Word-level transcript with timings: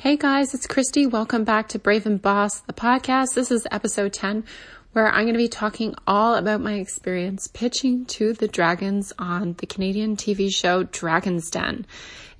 Hey 0.00 0.16
guys, 0.16 0.54
it's 0.54 0.66
Kristi. 0.66 1.06
Welcome 1.06 1.44
back 1.44 1.68
to 1.68 1.78
Brave 1.78 2.06
and 2.06 2.22
Boss, 2.22 2.60
the 2.60 2.72
podcast. 2.72 3.34
This 3.34 3.50
is 3.50 3.66
episode 3.70 4.14
10, 4.14 4.44
where 4.92 5.06
I'm 5.06 5.24
going 5.24 5.34
to 5.34 5.38
be 5.38 5.46
talking 5.46 5.94
all 6.06 6.36
about 6.36 6.62
my 6.62 6.76
experience 6.76 7.48
pitching 7.48 8.06
to 8.06 8.32
the 8.32 8.48
dragons 8.48 9.12
on 9.18 9.56
the 9.58 9.66
Canadian 9.66 10.16
TV 10.16 10.50
show 10.50 10.84
Dragon's 10.84 11.50
Den. 11.50 11.84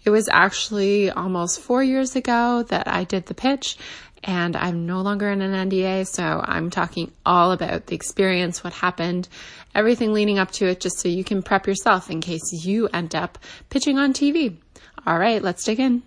It 0.04 0.08
was 0.08 0.26
actually 0.32 1.10
almost 1.10 1.60
four 1.60 1.84
years 1.84 2.16
ago 2.16 2.62
that 2.68 2.88
I 2.88 3.04
did 3.04 3.26
the 3.26 3.34
pitch, 3.34 3.76
and 4.24 4.56
I'm 4.56 4.86
no 4.86 5.02
longer 5.02 5.28
in 5.28 5.42
an 5.42 5.68
NDA, 5.68 6.06
so 6.06 6.42
I'm 6.42 6.70
talking 6.70 7.12
all 7.26 7.52
about 7.52 7.88
the 7.88 7.94
experience, 7.94 8.64
what 8.64 8.72
happened, 8.72 9.28
everything 9.74 10.14
leading 10.14 10.38
up 10.38 10.50
to 10.52 10.66
it, 10.66 10.80
just 10.80 10.98
so 10.98 11.10
you 11.10 11.24
can 11.24 11.42
prep 11.42 11.66
yourself 11.66 12.10
in 12.10 12.22
case 12.22 12.64
you 12.64 12.88
end 12.88 13.14
up 13.14 13.36
pitching 13.68 13.98
on 13.98 14.14
TV. 14.14 14.56
All 15.06 15.18
right, 15.18 15.42
let's 15.42 15.62
dig 15.62 15.78
in. 15.78 16.02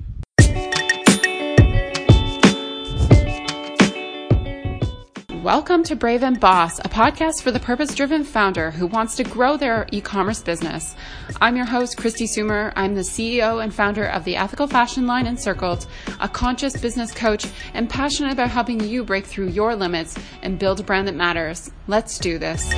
Welcome 5.44 5.84
to 5.84 5.98
Brave 5.98 6.24
and 6.24 6.40
Boss, 6.40 6.80
a 6.80 6.84
podcast 6.84 7.44
for 7.44 7.52
the 7.52 7.60
purpose 7.60 7.94
driven 7.94 8.24
founder 8.24 8.72
who 8.72 8.88
wants 8.88 9.18
to 9.18 9.26
grow 9.26 9.58
their 9.58 9.90
e 9.92 10.00
commerce 10.00 10.42
business. 10.42 10.96
I'm 11.42 11.58
your 11.58 11.66
host, 11.66 11.98
Kristi 11.98 12.30
Soomer. 12.30 12.72
I'm 12.78 12.96
the 12.96 13.02
CEO 13.02 13.62
and 13.62 13.74
founder 13.74 14.06
of 14.06 14.24
the 14.24 14.38
ethical 14.38 14.68
fashion 14.68 15.06
line 15.06 15.28
Encircled, 15.28 15.86
a 16.22 16.30
conscious 16.30 16.78
business 16.78 17.12
coach, 17.12 17.46
and 17.74 17.90
passionate 17.90 18.32
about 18.32 18.52
helping 18.52 18.80
you 18.80 19.04
break 19.04 19.26
through 19.26 19.50
your 19.50 19.76
limits 19.76 20.18
and 20.44 20.58
build 20.58 20.80
a 20.80 20.84
brand 20.84 21.10
that 21.10 21.16
matters. 21.16 21.70
Let's 21.88 22.20
do 22.20 22.38
this. 22.38 22.74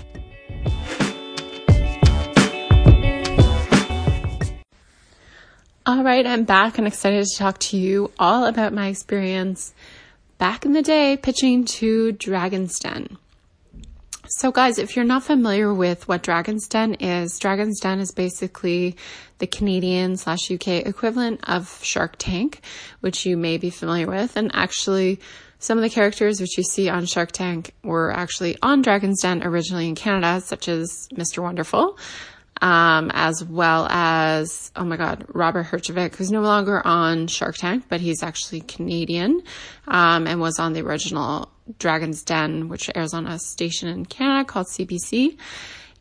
All 5.86 6.04
right, 6.04 6.26
I'm 6.26 6.46
back 6.46 6.80
and 6.80 6.88
excited 6.88 7.28
to 7.28 7.38
talk 7.38 7.60
to 7.60 7.78
you 7.78 8.10
all 8.18 8.46
about 8.46 8.74
my 8.74 8.88
experience 8.88 9.76
back 10.38 10.66
in 10.66 10.74
the 10.74 10.82
day 10.82 11.18
pitching 11.18 11.66
to 11.66 12.12
Dragon's 12.12 12.80
Den. 12.80 13.18
So, 14.28 14.52
guys, 14.52 14.80
if 14.80 14.96
you're 14.96 15.06
not 15.06 15.24
familiar 15.24 15.72
with 15.72 16.08
what 16.08 16.24
Dragon's 16.24 16.68
Den 16.68 16.96
is, 16.96 17.38
Dragon's 17.38 17.80
Den 17.80 18.00
is 18.00 18.12
basically 18.12 18.96
the 19.38 19.46
Canadian 19.46 20.18
slash 20.18 20.50
UK 20.50 20.68
equivalent 20.86 21.42
of 21.48 21.80
Shark 21.84 22.16
Tank, 22.18 22.62
which 23.02 23.26
you 23.26 23.38
may 23.38 23.58
be 23.58 23.70
familiar 23.70 24.08
with. 24.08 24.36
And 24.36 24.50
actually, 24.56 25.20
some 25.60 25.78
of 25.78 25.84
the 25.84 25.92
characters 25.92 26.42
which 26.42 26.58
you 26.58 26.64
see 26.64 26.90
on 26.90 27.06
Shark 27.06 27.32
Tank 27.32 27.74
were 27.84 28.12
actually 28.12 28.58
on 28.64 28.82
Dragon's 28.82 29.22
Den 29.22 29.44
originally 29.44 29.88
in 29.88 29.96
Canada, 29.96 30.42
such 30.42 30.68
as 30.68 31.08
Mr. 31.14 31.44
Wonderful 31.44 31.98
um, 32.66 33.12
as 33.14 33.46
well 33.46 33.86
as, 33.92 34.72
oh 34.76 34.84
my 34.84 34.98
God, 34.98 35.24
Robert 35.28 35.68
Herjavec, 35.68 36.16
who's 36.16 36.32
no 36.32 36.42
longer 36.42 36.82
on 36.84 37.28
Shark 37.28 37.58
Tank, 37.58 37.84
but 37.90 38.02
he's 38.02 38.24
actually 38.24 38.62
Canadian, 38.62 39.44
um, 39.88 40.26
and 40.26 40.42
was 40.42 40.58
on 40.58 40.74
the 40.74 40.82
original 40.82 41.52
Dragon's 41.78 42.24
Den, 42.24 42.68
which 42.68 42.90
airs 42.96 43.14
on 43.14 43.28
a 43.28 43.38
station 43.38 43.88
in 43.88 44.08
Canada 44.08 44.46
called 44.46 44.66
CBC. 44.66 45.38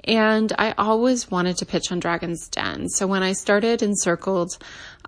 And 0.05 0.55
I 0.59 0.73
always 0.79 1.31
wanted 1.31 1.59
to 1.59 1.67
pitch 1.67 1.93
on 1.93 2.01
Dragon's 2.01 2.49
Den. 2.49 2.89
So 2.89 3.07
when 3.07 3.23
I 3.23 3.35
started 3.35 3.83
Encircled, 3.83 4.57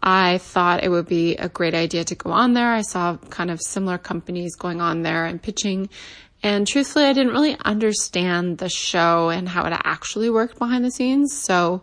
I 0.02 0.36
thought 0.36 0.84
it 0.84 0.90
would 0.90 1.08
be 1.08 1.36
a 1.36 1.48
great 1.48 1.74
idea 1.74 2.04
to 2.04 2.14
go 2.14 2.32
on 2.32 2.52
there. 2.52 2.70
I 2.70 2.82
saw 2.82 3.16
kind 3.30 3.50
of 3.50 3.62
similar 3.62 3.96
companies 3.96 4.56
going 4.56 4.82
on 4.82 5.00
there 5.00 5.24
and 5.24 5.42
pitching 5.42 5.88
and 6.46 6.64
truthfully, 6.64 7.06
I 7.06 7.12
didn't 7.12 7.32
really 7.32 7.56
understand 7.64 8.58
the 8.58 8.68
show 8.68 9.30
and 9.30 9.48
how 9.48 9.66
it 9.66 9.72
actually 9.82 10.30
worked 10.30 10.60
behind 10.60 10.84
the 10.84 10.92
scenes. 10.92 11.36
So, 11.36 11.82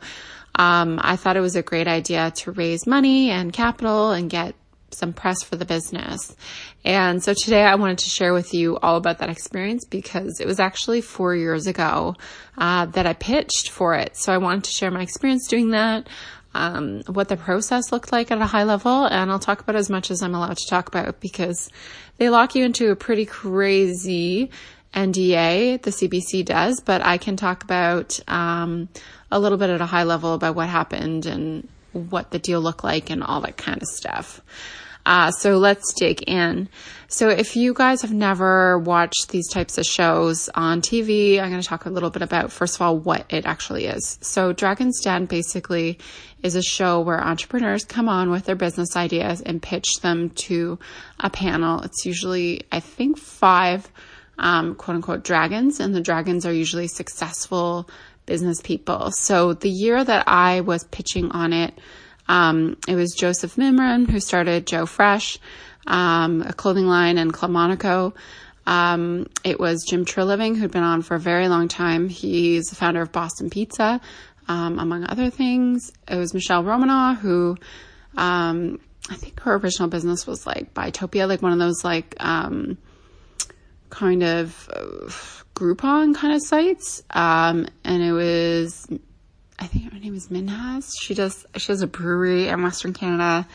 um, 0.56 1.02
I 1.04 1.18
thought 1.18 1.36
it 1.36 1.42
was 1.42 1.58
a 1.58 1.62
great 1.62 1.90
idea 1.90 2.32
to 2.32 2.52
raise 2.54 2.88
money 2.88 3.30
and 3.30 3.52
capital 3.52 4.12
and 4.12 4.30
get 4.30 4.56
some 4.92 5.12
press 5.12 5.44
for 5.44 5.58
the 5.58 5.66
business. 5.66 6.34
And 6.86 7.22
so 7.22 7.34
today 7.34 7.64
I 7.64 7.76
wanted 7.76 7.98
to 8.00 8.10
share 8.10 8.32
with 8.32 8.54
you 8.54 8.78
all 8.78 8.96
about 8.96 9.18
that 9.18 9.30
experience 9.30 9.84
because 9.84 10.40
it 10.40 10.48
was 10.48 10.62
actually 10.62 11.02
four 11.02 11.36
years 11.36 11.68
ago 11.68 12.16
uh, 12.58 12.86
that 12.86 13.06
I 13.06 13.14
pitched 13.14 13.70
for 13.70 13.96
it. 13.96 14.16
So 14.16 14.32
I 14.32 14.38
wanted 14.38 14.64
to 14.66 14.72
share 14.72 14.92
my 14.92 15.02
experience 15.02 15.48
doing 15.48 15.72
that, 15.72 16.08
um, 16.54 17.02
what 17.08 17.28
the 17.28 17.38
process 17.38 17.92
looked 17.92 18.12
like 18.12 18.32
at 18.32 18.42
a 18.42 18.46
high 18.46 18.64
level, 18.64 19.06
and 19.06 19.32
I'll 19.32 19.40
talk 19.40 19.62
about 19.62 19.76
as 19.76 19.90
much 19.90 20.12
as 20.12 20.22
I'm 20.22 20.36
allowed 20.36 20.58
to 20.58 20.70
talk 20.70 20.88
about 20.88 21.20
because 21.20 21.70
they 22.18 22.30
lock 22.30 22.56
you 22.56 22.66
into 22.66 22.92
a 22.92 22.96
pretty 22.96 23.26
crazy 23.26 24.52
NDA, 24.94 25.82
the 25.82 25.92
CBC 25.92 26.46
does, 26.46 26.80
but 26.80 27.04
I 27.04 27.18
can 27.18 27.36
talk 27.36 27.64
about 27.64 28.20
um, 28.28 28.90
a 29.32 29.40
little 29.40 29.58
bit 29.58 29.70
at 29.70 29.82
a 29.82 29.86
high 29.86 30.04
level 30.04 30.34
about 30.34 30.56
what 30.56 30.70
happened 30.70 31.26
and 31.26 31.68
what 31.94 32.32
the 32.32 32.40
deal 32.40 32.62
looked 32.62 32.84
like 32.84 33.10
and 33.10 33.24
all 33.24 33.42
that 33.42 33.58
kind 33.58 33.82
of 33.82 33.88
stuff. 33.88 34.42
Uh, 35.06 35.32
so 35.32 35.58
let's 35.58 35.94
dig 35.94 36.24
in. 36.28 36.70
So 37.08 37.30
if 37.30 37.56
you 37.56 37.74
guys 37.74 38.02
have 38.02 38.14
never 38.14 38.80
watched 38.80 39.30
these 39.30 39.48
types 39.50 39.78
of 39.78 39.86
shows 39.86 40.50
on 40.56 40.82
TV, 40.82 41.40
I'm 41.40 41.50
going 41.50 41.62
to 41.62 41.68
talk 41.68 41.86
a 41.86 41.90
little 41.90 42.10
bit 42.10 42.22
about, 42.22 42.52
first 42.52 42.76
of 42.76 42.82
all, 42.82 42.98
what 42.98 43.26
it 43.32 43.46
actually 43.46 43.86
is. 43.86 44.18
So 44.22 44.54
Dragon's 44.54 45.02
Den 45.02 45.26
basically 45.26 46.00
is 46.42 46.56
a 46.56 46.62
show 46.64 47.02
where 47.02 47.22
entrepreneurs 47.22 47.86
come 47.86 48.10
on 48.10 48.32
with 48.32 48.46
their 48.46 48.56
business 48.56 48.96
ideas 48.96 49.42
and 49.42 49.62
pitch 49.62 50.00
them 50.02 50.30
to 50.32 50.80
a 51.20 51.30
panel. 51.30 51.82
It's 51.82 52.06
usually, 52.06 52.64
I 52.72 52.80
think, 52.80 53.18
five, 53.18 53.90
um, 54.40 54.76
quote 54.76 54.96
unquote 54.96 55.24
dragons 55.24 55.80
and 55.80 55.94
the 55.94 56.02
dragons 56.02 56.46
are 56.46 56.54
usually 56.54 56.88
successful 56.88 57.90
business 58.26 58.62
people. 58.62 59.12
So 59.12 59.54
the 59.54 59.70
year 59.70 60.04
that 60.04 60.28
I 60.28 60.62
was 60.62 60.86
pitching 60.86 61.32
on 61.32 61.54
it, 61.54 61.78
um, 62.28 62.78
it 62.88 62.96
was 62.96 63.14
Joseph 63.14 63.56
Mimran 63.56 64.10
who 64.10 64.20
started 64.20 64.68
Joe 64.68 64.86
Fresh, 64.86 65.40
um, 65.88 66.42
a 66.42 66.54
clothing 66.54 66.88
line 66.88 67.18
in 67.18 67.32
Club 67.32 67.52
Monaco. 67.52 68.14
Um, 68.66 69.28
it 69.44 69.60
was 69.60 69.86
Jim 69.90 70.06
Treliving 70.06 70.56
who'd 70.56 70.72
been 70.72 70.84
on 70.84 71.02
for 71.02 71.16
a 71.16 71.20
very 71.20 71.50
long 71.50 71.68
time. 71.68 72.08
He's 72.08 72.68
the 72.68 72.76
founder 72.76 73.02
of 73.02 73.12
Boston 73.12 73.50
Pizza, 73.50 74.00
um, 74.48 74.80
among 74.80 75.04
other 75.06 75.30
things. 75.30 75.92
It 76.08 76.16
was 76.16 76.34
Michelle 76.34 76.64
Romanow 76.64 77.18
who, 77.18 77.58
um, 78.16 78.80
I 79.10 79.16
think 79.16 79.42
her 79.42 79.56
original 79.56 79.90
business 79.90 80.26
was 80.26 80.48
like 80.48 80.74
Buytopia, 80.74 81.28
like 81.28 81.42
one 81.42 81.52
of 81.52 81.60
those 81.60 81.84
like, 81.84 82.16
um, 82.20 82.78
kind 83.90 84.24
of 84.24 84.70
uh, 84.74 85.10
Groupon 85.56 86.16
kind 86.16 86.34
of 86.34 86.42
sites. 86.42 87.04
And 87.12 87.70
it 87.84 88.14
was 88.14 88.88
I 89.60 89.68
think 89.68 89.92
her 89.92 90.00
name 90.00 90.16
is 90.16 90.28
Minhas. 90.28 90.94
She 91.02 91.14
does, 91.14 91.46
she 91.58 91.72
has 91.72 91.82
a 91.82 91.88
brewery 91.88 92.48
in 92.48 92.64
Western 92.64 92.94
Canada. 92.94 93.48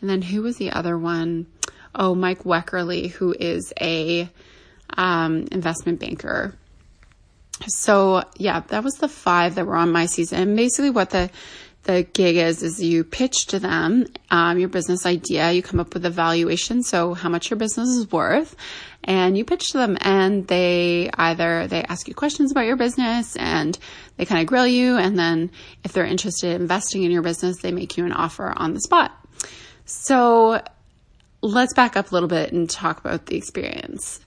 And 0.00 0.10
then 0.10 0.22
who 0.22 0.42
was 0.42 0.56
the 0.56 0.72
other 0.72 0.98
one? 0.98 1.46
Oh, 1.94 2.14
Mike 2.14 2.44
Wekerle, 2.44 3.10
who 3.10 3.34
is 3.38 3.72
a, 3.80 4.28
um, 4.96 5.46
investment 5.52 6.00
banker. 6.00 6.56
So 7.66 8.24
yeah, 8.36 8.60
that 8.68 8.82
was 8.82 8.94
the 8.94 9.08
five 9.08 9.54
that 9.54 9.66
were 9.66 9.76
on 9.76 9.92
my 9.92 10.06
season. 10.06 10.40
And 10.40 10.56
basically 10.56 10.90
what 10.90 11.10
the, 11.10 11.30
the 11.84 12.02
gig 12.12 12.36
is, 12.36 12.62
is 12.62 12.82
you 12.82 13.04
pitch 13.04 13.46
to 13.46 13.58
them, 13.58 14.06
um, 14.30 14.58
your 14.58 14.68
business 14.68 15.06
idea. 15.06 15.52
You 15.52 15.62
come 15.62 15.80
up 15.80 15.94
with 15.94 16.04
a 16.04 16.10
valuation. 16.10 16.82
So 16.82 17.14
how 17.14 17.28
much 17.28 17.50
your 17.50 17.58
business 17.58 17.88
is 17.90 18.10
worth 18.10 18.56
and 19.04 19.36
you 19.36 19.44
pitch 19.44 19.70
to 19.72 19.78
them 19.78 19.98
and 20.00 20.46
they 20.48 21.10
either, 21.12 21.66
they 21.66 21.82
ask 21.84 22.08
you 22.08 22.14
questions 22.14 22.50
about 22.50 22.64
your 22.64 22.76
business 22.76 23.36
and 23.36 23.78
they 24.16 24.24
kind 24.24 24.40
of 24.40 24.46
grill 24.46 24.66
you. 24.66 24.96
And 24.96 25.18
then 25.18 25.50
if 25.84 25.92
they're 25.92 26.06
interested 26.06 26.54
in 26.54 26.62
investing 26.62 27.02
in 27.02 27.10
your 27.10 27.22
business, 27.22 27.58
they 27.58 27.70
make 27.70 27.96
you 27.96 28.06
an 28.06 28.12
offer 28.12 28.52
on 28.56 28.72
the 28.72 28.80
spot. 28.80 29.12
So 29.84 30.62
let's 31.42 31.74
back 31.74 31.96
up 31.96 32.10
a 32.10 32.14
little 32.14 32.30
bit 32.30 32.52
and 32.52 32.68
talk 32.68 32.98
about 32.98 33.26
the 33.26 33.36
experience. 33.36 34.20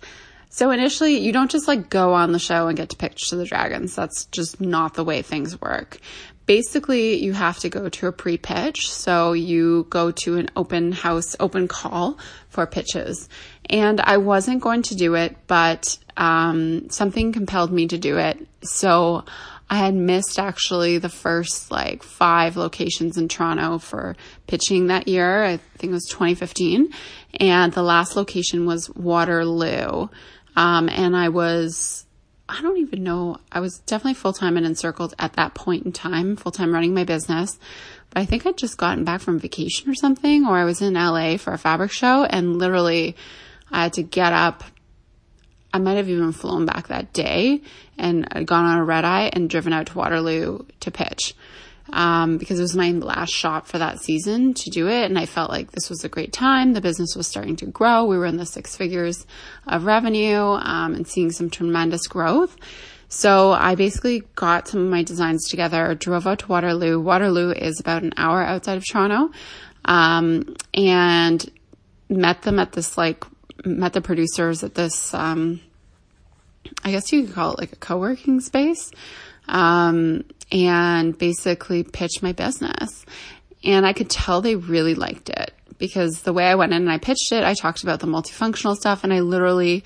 So 0.50 0.72
initially, 0.72 1.18
you 1.18 1.34
don't 1.34 1.52
just 1.52 1.68
like 1.68 1.90
go 1.90 2.14
on 2.14 2.32
the 2.32 2.40
show 2.40 2.68
and 2.68 2.78
get 2.78 2.90
to 2.90 2.96
pitch 2.96 3.30
to 3.30 3.36
the 3.36 3.46
dragons. 3.46 3.96
That's 3.96 4.26
just 4.26 4.62
not 4.62 4.94
the 4.94 5.04
way 5.04 5.22
things 5.22 5.60
work 5.60 6.00
basically 6.48 7.24
you 7.24 7.34
have 7.34 7.60
to 7.60 7.70
go 7.70 7.90
to 7.90 8.08
a 8.08 8.12
pre-pitch. 8.12 8.92
So 8.92 9.34
you 9.34 9.86
go 9.90 10.12
to 10.12 10.38
an 10.38 10.50
open 10.56 10.92
house, 10.94 11.36
open 11.40 11.68
call 11.68 12.18
for 12.50 12.66
pitches. 12.66 13.30
And 13.70 14.02
I 14.02 14.18
wasn't 14.18 14.64
going 14.64 14.82
to 14.84 14.96
do 14.96 15.14
it, 15.14 15.36
but 15.46 16.00
um, 16.16 16.90
something 16.90 17.34
compelled 17.34 17.72
me 17.72 17.88
to 17.90 17.98
do 17.98 18.18
it. 18.18 18.48
So 18.64 19.26
I 19.70 19.78
had 19.78 19.94
missed 19.94 20.40
actually 20.40 20.98
the 20.98 21.10
first 21.10 21.70
like 21.70 22.02
five 22.02 22.56
locations 22.56 23.18
in 23.18 23.28
Toronto 23.28 23.78
for 23.78 24.16
pitching 24.48 24.88
that 24.88 25.08
year. 25.08 25.44
I 25.44 25.58
think 25.58 25.92
it 25.92 25.94
was 25.94 26.08
2015. 26.10 26.94
And 27.42 27.74
the 27.74 27.84
last 27.84 28.16
location 28.16 28.66
was 28.66 28.90
Waterloo. 28.96 30.08
Um, 30.56 30.90
and 30.90 31.16
I 31.16 31.30
was 31.30 32.07
I 32.50 32.62
don't 32.62 32.78
even 32.78 33.04
know. 33.04 33.38
I 33.52 33.60
was 33.60 33.80
definitely 33.80 34.14
full 34.14 34.34
time 34.34 34.56
and 34.56 34.66
encircled 34.66 35.14
at 35.20 35.34
that 35.34 35.54
point 35.54 35.86
in 35.86 35.92
time, 35.92 36.38
full 36.38 36.52
time 36.52 36.74
running 36.74 36.94
my 36.94 37.04
business. 37.04 37.60
But 38.10 38.22
I 38.22 38.26
think 38.26 38.46
I'd 38.46 38.58
just 38.58 38.78
gotten 38.78 39.04
back 39.04 39.20
from 39.20 39.40
vacation 39.40 39.90
or 39.90 39.96
something, 39.96 40.46
or 40.46 40.58
I 40.58 40.64
was 40.64 40.82
in 40.82 40.94
LA 40.94 41.38
for 41.38 41.52
a 41.52 41.58
fabric 41.58 41.92
show 41.92 42.24
and 42.24 42.58
literally 42.58 43.16
I 43.70 43.84
had 43.84 43.94
to 43.94 44.04
get 44.04 44.32
up. 44.32 44.64
I 45.74 45.80
might 45.80 45.98
have 45.98 46.10
even 46.10 46.32
flown 46.32 46.66
back 46.66 46.88
that 46.88 47.12
day 47.12 47.62
and 47.98 48.26
gone 48.48 48.66
on 48.66 48.78
a 48.78 48.86
red 48.86 49.04
eye 49.04 49.30
and 49.34 49.50
driven 49.50 49.74
out 49.74 49.88
to 49.88 49.98
Waterloo 49.98 50.66
to 50.80 50.92
pitch. 50.92 51.36
Um, 51.94 52.38
because 52.38 52.60
it 52.60 52.64
was 52.64 52.76
my 52.76 52.92
last 52.92 53.32
shot 53.32 53.68
for 53.68 53.78
that 53.78 54.00
season 54.00 54.54
to 54.54 54.70
do 54.70 54.88
it. 54.88 55.06
And 55.06 55.18
I 55.18 55.26
felt 55.26 55.50
like 55.50 55.72
this 55.72 55.90
was 55.90 56.04
a 56.04 56.10
great 56.10 56.34
time. 56.34 56.74
The 56.74 56.82
business 56.82 57.16
was 57.16 57.28
starting 57.28 57.56
to 57.58 57.66
grow. 57.66 58.06
We 58.06 58.18
were 58.18 58.26
in 58.26 58.38
the 58.38 58.46
six 58.46 58.76
figures 58.76 59.26
of 59.68 59.86
revenue 59.86 60.42
um, 60.42 60.96
and 60.96 61.08
seeing 61.08 61.32
some 61.32 61.50
tremendous 61.50 62.08
growth. 62.08 62.58
So 63.10 63.52
I 63.52 63.76
basically 63.76 64.24
got 64.36 64.68
some 64.68 64.82
of 64.82 64.90
my 64.90 65.04
designs 65.04 65.48
together, 65.48 65.96
drove 65.96 66.28
out 66.28 66.40
to 66.40 66.48
Waterloo. 66.48 67.00
Waterloo 67.00 67.52
is 67.52 67.80
about 67.80 68.04
an 68.04 68.14
hour 68.18 68.44
outside 68.44 68.78
of 68.78 68.86
Toronto, 68.86 69.32
um, 69.86 70.56
and 70.74 71.50
met 72.10 72.42
them 72.42 72.60
at 72.60 72.74
this 72.74 72.98
like 72.98 73.24
met 73.66 73.94
the 73.94 74.02
producers 74.02 74.64
at 74.64 74.76
this. 74.76 75.14
Um, 75.14 75.62
I 76.84 76.92
guess 76.92 77.12
you 77.14 77.24
could 77.26 77.34
call 77.34 77.54
it 77.54 77.60
like 77.60 77.72
a 77.72 77.78
co-working 77.78 78.42
space 78.42 78.92
um, 79.48 80.26
and 80.52 81.18
basically 81.18 81.84
pitched 81.84 82.24
my 82.24 82.32
business. 82.32 83.06
And 83.64 83.86
I 83.86 83.94
could 83.94 84.10
tell 84.10 84.42
they 84.42 84.56
really 84.56 84.96
liked 84.96 85.30
it 85.30 85.54
because 85.78 86.22
the 86.22 86.34
way 86.34 86.46
I 86.46 86.56
went 86.56 86.74
in 86.74 86.84
and 86.84 86.92
I 86.92 86.98
pitched 86.98 87.32
it, 87.32 87.44
I 87.44 87.54
talked 87.54 87.84
about 87.84 88.00
the 88.00 88.08
multifunctional 88.08 88.76
stuff 88.76 89.04
and 89.04 89.14
I 89.14 89.20
literally 89.20 89.84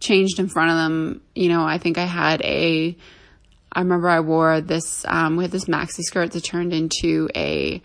changed 0.00 0.38
in 0.38 0.48
front 0.48 0.70
of 0.70 0.76
them. 0.76 1.22
You 1.34 1.48
know, 1.48 1.64
I 1.64 1.78
think 1.78 1.98
I 1.98 2.04
had 2.04 2.42
a, 2.42 2.96
I 3.72 3.80
remember 3.80 4.08
I 4.08 4.20
wore 4.20 4.60
this, 4.60 5.04
um, 5.08 5.36
we 5.36 5.44
had 5.44 5.50
this 5.50 5.66
maxi 5.66 6.02
skirt 6.02 6.32
that 6.32 6.44
turned 6.44 6.72
into 6.72 7.28
a, 7.34 7.82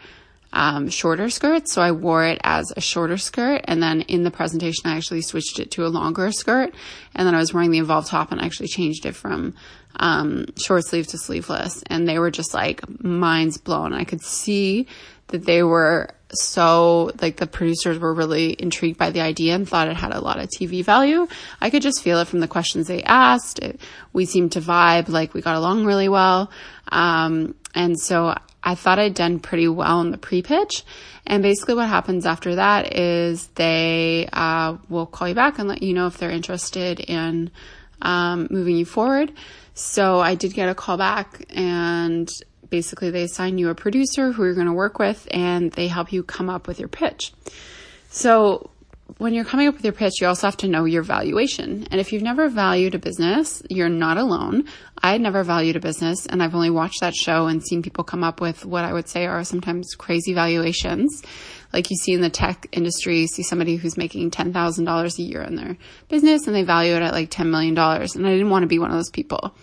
um, 0.54 0.90
shorter 0.90 1.30
skirt. 1.30 1.70
So 1.70 1.82
I 1.82 1.92
wore 1.92 2.26
it 2.26 2.40
as 2.44 2.74
a 2.76 2.82
shorter 2.82 3.18
skirt. 3.18 3.62
And 3.66 3.82
then 3.82 4.02
in 4.02 4.24
the 4.24 4.32
presentation, 4.32 4.84
I 4.86 4.98
actually 4.98 5.22
switched 5.22 5.60
it 5.60 5.72
to 5.72 5.86
a 5.86 5.88
longer 5.88 6.32
skirt. 6.32 6.74
And 7.16 7.26
then 7.26 7.36
I 7.36 7.40
was 7.40 7.54
wearing 7.54 7.72
the 7.72 7.78
involved 7.78 8.10
top 8.10 8.32
and 8.32 8.42
I 8.42 8.46
actually 8.46 8.68
changed 8.68 9.06
it 9.06 9.16
from, 9.16 9.54
um, 9.98 10.46
short 10.58 10.86
sleeve 10.86 11.08
to 11.08 11.18
sleeveless. 11.18 11.84
And 11.88 12.08
they 12.08 12.20
were 12.20 12.32
just 12.32 12.54
like 12.54 12.82
minds 13.04 13.58
blown. 13.58 13.94
I 13.94 14.04
could 14.04 14.22
see 14.22 14.88
that 15.28 15.46
they 15.46 15.64
were 15.64 16.10
so 16.34 17.12
like 17.22 17.38
the 17.38 17.48
producers 17.48 18.00
were 18.00 18.14
really 18.14 18.56
intrigued 18.58 18.98
by 18.98 19.12
the 19.12 19.22
idea 19.22 19.56
and 19.56 19.68
thought 19.68 19.88
it 19.88 19.98
had 19.98 20.14
a 20.14 20.22
lot 20.22 20.40
of 20.40 20.50
TV 20.50 20.84
value. 20.84 21.28
I 21.60 21.70
could 21.70 21.82
just 21.82 22.02
feel 22.02 22.20
it 22.20 22.28
from 22.28 22.40
the 22.40 22.48
questions 22.48 22.88
they 22.88 23.04
asked. 23.04 23.60
It, 23.60 23.80
we 24.14 24.26
seemed 24.26 24.54
to 24.54 24.62
vibe, 24.62 25.10
like 25.10 25.34
we 25.34 25.42
got 25.42 25.56
along 25.56 25.86
really 25.86 26.10
well. 26.10 26.52
Um, 26.90 27.56
and 27.76 28.00
so 28.00 28.36
I 28.64 28.76
thought 28.76 29.00
I'd 29.00 29.14
done 29.14 29.40
pretty 29.40 29.68
well 29.68 30.02
in 30.02 30.12
the 30.12 30.18
pre-pitch. 30.18 30.84
And 31.26 31.44
basically 31.44 31.76
what 31.76 31.88
happens 31.90 32.26
after 32.26 32.56
that 32.56 32.96
is 32.96 33.48
they, 33.56 34.28
uh, 34.32 34.78
will 34.90 35.06
call 35.06 35.28
you 35.28 35.36
back 35.36 35.60
and 35.60 35.68
let 35.68 35.84
you 35.84 35.94
know 35.94 36.08
if 36.08 36.18
they're 36.18 36.32
interested 36.32 37.00
in, 37.00 37.52
um, 38.02 38.48
moving 38.50 38.78
you 38.78 38.86
forward. 38.86 39.32
So 39.82 40.20
I 40.20 40.36
did 40.36 40.54
get 40.54 40.70
a 40.70 40.76
call 40.76 40.96
back 40.96 41.46
and 41.50 42.30
basically 42.70 43.10
they 43.10 43.24
assign 43.24 43.58
you 43.58 43.70
a 43.70 43.76
producer 43.76 44.32
who 44.32 44.46
you're 44.46 44.54
going 44.54 44.68
to 44.68 44.74
work 44.74 45.00
with 45.00 45.28
and 45.32 45.72
they 45.72 45.88
help 45.88 46.14
you 46.14 46.24
come 46.24 46.50
up 46.50 46.68
with 46.68 46.80
your 46.80 46.88
pitch. 46.88 47.34
So 48.10 48.70
when 49.18 49.34
you're 49.34 49.44
coming 49.44 49.68
up 49.68 49.74
with 49.74 49.84
your 49.84 49.94
pitch, 49.94 50.22
you 50.22 50.28
also 50.28 50.48
have 50.48 50.58
to 50.58 50.68
know 50.68 50.86
your 50.86 51.02
valuation. 51.02 51.88
And 51.90 52.00
if 52.00 52.14
you've 52.14 52.22
never 52.22 52.48
valued 52.48 52.94
a 52.94 53.00
business, 53.00 53.64
you're 53.70 53.90
not 53.90 54.18
alone. 54.18 54.66
I 55.02 55.14
had 55.14 55.22
never 55.22 55.44
valued 55.44 55.76
a 55.76 55.80
business 55.80 56.28
and 56.28 56.44
I've 56.44 56.54
only 56.54 56.70
watched 56.70 57.02
that 57.02 57.16
show 57.16 57.48
and 57.48 57.64
seen 57.64 57.82
people 57.82 58.04
come 58.04 58.24
up 58.24 58.40
with 58.40 58.64
what 58.64 58.86
I 58.86 58.94
would 58.94 59.10
say 59.10 59.26
are 59.26 59.44
sometimes 59.44 59.96
crazy 59.96 60.34
valuations. 60.34 61.24
Like 61.74 61.90
you 61.90 61.98
see 61.98 62.14
in 62.14 62.22
the 62.22 62.30
tech 62.30 62.68
industry, 62.72 63.28
see 63.28 63.44
somebody 63.44 63.76
who's 63.76 63.98
making 63.98 64.32
$10,000 64.32 65.20
a 65.20 65.22
year 65.22 65.42
in 65.42 65.56
their 65.56 65.78
business 66.10 66.48
and 66.48 66.56
they 66.56 66.64
value 66.64 66.96
it 66.96 67.02
at 67.02 67.14
like 67.14 67.30
$10 67.30 67.50
million. 67.50 67.78
And 67.78 68.28
I 68.28 68.32
didn't 68.32 68.50
want 68.50 68.64
to 68.64 68.68
be 68.68 68.80
one 68.80 68.92
of 68.92 68.98
those 68.98 69.10
people. 69.10 69.56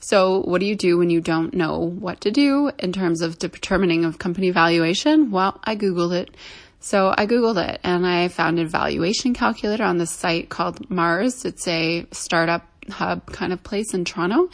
So 0.00 0.40
what 0.40 0.60
do 0.60 0.66
you 0.66 0.76
do 0.76 0.98
when 0.98 1.08
you 1.08 1.20
don't 1.20 1.54
know 1.54 1.78
what 1.78 2.20
to 2.22 2.30
do 2.30 2.70
in 2.78 2.92
terms 2.92 3.22
of 3.22 3.38
determining 3.38 4.04
of 4.04 4.18
company 4.18 4.50
valuation? 4.50 5.30
Well, 5.30 5.58
I 5.64 5.76
Googled 5.76 6.12
it 6.12 6.36
so 6.84 7.14
I 7.16 7.24
Googled 7.24 7.66
it 7.66 7.80
and 7.82 8.06
I 8.06 8.28
found 8.28 8.58
a 8.58 8.66
valuation 8.66 9.32
calculator 9.32 9.84
on 9.84 9.96
this 9.96 10.10
site 10.10 10.50
called 10.50 10.90
Mars. 10.90 11.46
It's 11.46 11.66
a 11.66 12.06
startup 12.12 12.68
hub 12.90 13.24
kind 13.32 13.54
of 13.54 13.62
place 13.62 13.94
in 13.94 14.04
Toronto 14.04 14.50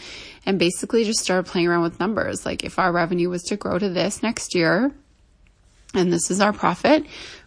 and 0.47 0.57
basically 0.57 1.03
just 1.03 1.19
started 1.19 1.51
playing 1.51 1.67
around 1.67 1.83
with 1.83 1.99
numbers. 1.99 2.47
Like 2.47 2.63
if 2.63 2.79
our 2.79 2.93
revenue 2.93 3.31
was 3.31 3.43
to 3.45 3.57
grow 3.57 3.81
to 3.81 3.89
this 3.89 4.23
next 4.23 4.55
year 4.55 4.93
and 5.95 6.13
this 6.13 6.31
is 6.31 6.41
our 6.41 6.53
profit, 6.53 7.05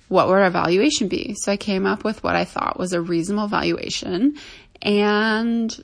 what 0.07 0.27
would 0.27 0.41
our 0.41 0.49
valuation 0.49 1.07
be? 1.07 1.35
So 1.39 1.51
I 1.51 1.57
came 1.57 1.85
up 1.85 2.03
with 2.03 2.23
what 2.23 2.35
I 2.35 2.45
thought 2.45 2.79
was 2.79 2.93
a 2.93 3.01
reasonable 3.01 3.47
valuation 3.47 4.37
and 4.81 5.83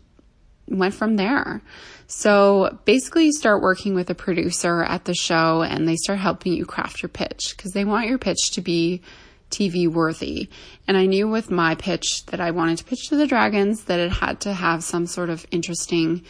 went 0.67 0.93
from 0.93 1.15
there. 1.15 1.61
So 2.07 2.77
basically 2.85 3.25
you 3.25 3.33
start 3.33 3.61
working 3.61 3.95
with 3.95 4.09
a 4.09 4.15
producer 4.15 4.83
at 4.83 5.05
the 5.05 5.13
show 5.13 5.61
and 5.61 5.87
they 5.87 5.95
start 5.95 6.19
helping 6.19 6.53
you 6.53 6.65
craft 6.65 7.01
your 7.01 7.09
pitch 7.09 7.53
because 7.55 7.71
they 7.71 7.85
want 7.85 8.07
your 8.07 8.17
pitch 8.17 8.51
to 8.51 8.61
be 8.61 9.01
TV 9.49 9.87
worthy. 9.87 10.49
And 10.87 10.97
I 10.97 11.05
knew 11.05 11.27
with 11.27 11.49
my 11.49 11.75
pitch 11.75 12.25
that 12.27 12.39
I 12.39 12.51
wanted 12.51 12.79
to 12.79 12.83
pitch 12.83 13.09
to 13.09 13.15
the 13.15 13.27
dragons 13.27 13.85
that 13.85 13.99
it 13.99 14.11
had 14.11 14.41
to 14.41 14.53
have 14.53 14.83
some 14.83 15.05
sort 15.07 15.29
of 15.29 15.45
interesting 15.51 16.23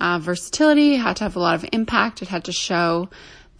uh, 0.00 0.18
versatility, 0.18 0.94
it 0.94 1.00
had 1.00 1.16
to 1.16 1.24
have 1.24 1.36
a 1.36 1.40
lot 1.40 1.54
of 1.54 1.68
impact, 1.72 2.22
it 2.22 2.28
had 2.28 2.44
to 2.44 2.52
show 2.52 3.08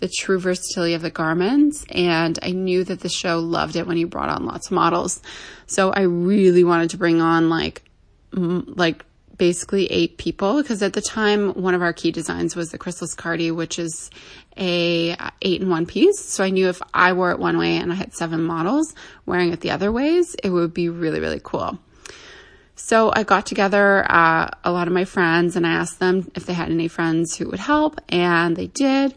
the 0.00 0.08
true 0.08 0.38
versatility 0.38 0.94
of 0.94 1.02
the 1.02 1.10
garments. 1.10 1.84
And 1.90 2.38
I 2.42 2.50
knew 2.50 2.84
that 2.84 3.00
the 3.00 3.08
show 3.08 3.38
loved 3.38 3.76
it 3.76 3.86
when 3.86 3.96
you 3.96 4.06
brought 4.06 4.30
on 4.30 4.46
lots 4.46 4.66
of 4.66 4.72
models. 4.72 5.22
So 5.66 5.90
I 5.90 6.02
really 6.02 6.64
wanted 6.64 6.90
to 6.90 6.96
bring 6.96 7.20
on 7.20 7.48
like, 7.48 7.82
like 8.32 9.04
basically 9.40 9.86
eight 9.86 10.18
people 10.18 10.60
because 10.60 10.82
at 10.82 10.92
the 10.92 11.00
time 11.00 11.54
one 11.54 11.74
of 11.74 11.80
our 11.80 11.94
key 11.94 12.12
designs 12.12 12.54
was 12.54 12.70
the 12.70 12.78
Chrysalis 12.78 13.14
Cardi, 13.14 13.50
which 13.50 13.78
is 13.78 14.10
a 14.58 15.16
eight 15.40 15.62
in 15.62 15.70
one 15.70 15.86
piece. 15.86 16.20
So 16.20 16.44
I 16.44 16.50
knew 16.50 16.68
if 16.68 16.82
I 16.92 17.14
wore 17.14 17.30
it 17.30 17.38
one 17.38 17.56
way 17.56 17.78
and 17.78 17.90
I 17.90 17.94
had 17.94 18.12
seven 18.12 18.42
models 18.42 18.94
wearing 19.24 19.50
it 19.52 19.60
the 19.60 19.70
other 19.70 19.90
ways, 19.90 20.34
it 20.42 20.50
would 20.50 20.74
be 20.74 20.90
really, 20.90 21.20
really 21.20 21.40
cool. 21.42 21.78
So 22.74 23.12
I 23.14 23.22
got 23.22 23.46
together 23.46 24.04
uh, 24.10 24.50
a 24.64 24.72
lot 24.72 24.88
of 24.88 24.92
my 24.92 25.04
friends 25.04 25.56
and 25.56 25.66
I 25.66 25.72
asked 25.72 26.00
them 26.00 26.30
if 26.34 26.44
they 26.44 26.54
had 26.54 26.70
any 26.70 26.88
friends 26.88 27.36
who 27.36 27.48
would 27.48 27.60
help 27.60 28.00
and 28.08 28.56
they 28.56 28.66
did 28.66 29.14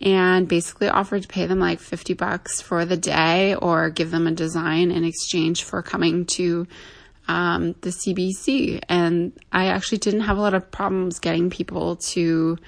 and 0.00 0.48
basically 0.48 0.88
offered 0.88 1.22
to 1.22 1.28
pay 1.28 1.46
them 1.46 1.60
like 1.60 1.80
50 1.80 2.14
bucks 2.14 2.60
for 2.60 2.84
the 2.84 2.96
day 2.96 3.54
or 3.54 3.90
give 3.90 4.10
them 4.10 4.26
a 4.26 4.32
design 4.32 4.90
in 4.90 5.04
exchange 5.04 5.62
for 5.62 5.82
coming 5.82 6.26
to 6.26 6.66
um, 7.28 7.74
the 7.80 7.90
CBC. 7.90 8.80
And 8.88 9.32
I 9.52 9.66
actually 9.66 9.98
didn't 9.98 10.22
have 10.22 10.36
a 10.36 10.40
lot 10.40 10.54
of 10.54 10.70
problems 10.70 11.18
getting 11.18 11.50
people 11.50 11.96
to 11.96 12.58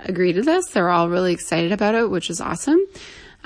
agree 0.00 0.32
to 0.32 0.42
this. 0.42 0.66
They're 0.68 0.90
all 0.90 1.08
really 1.08 1.32
excited 1.32 1.72
about 1.72 1.94
it, 1.94 2.10
which 2.10 2.30
is 2.30 2.40
awesome. 2.40 2.80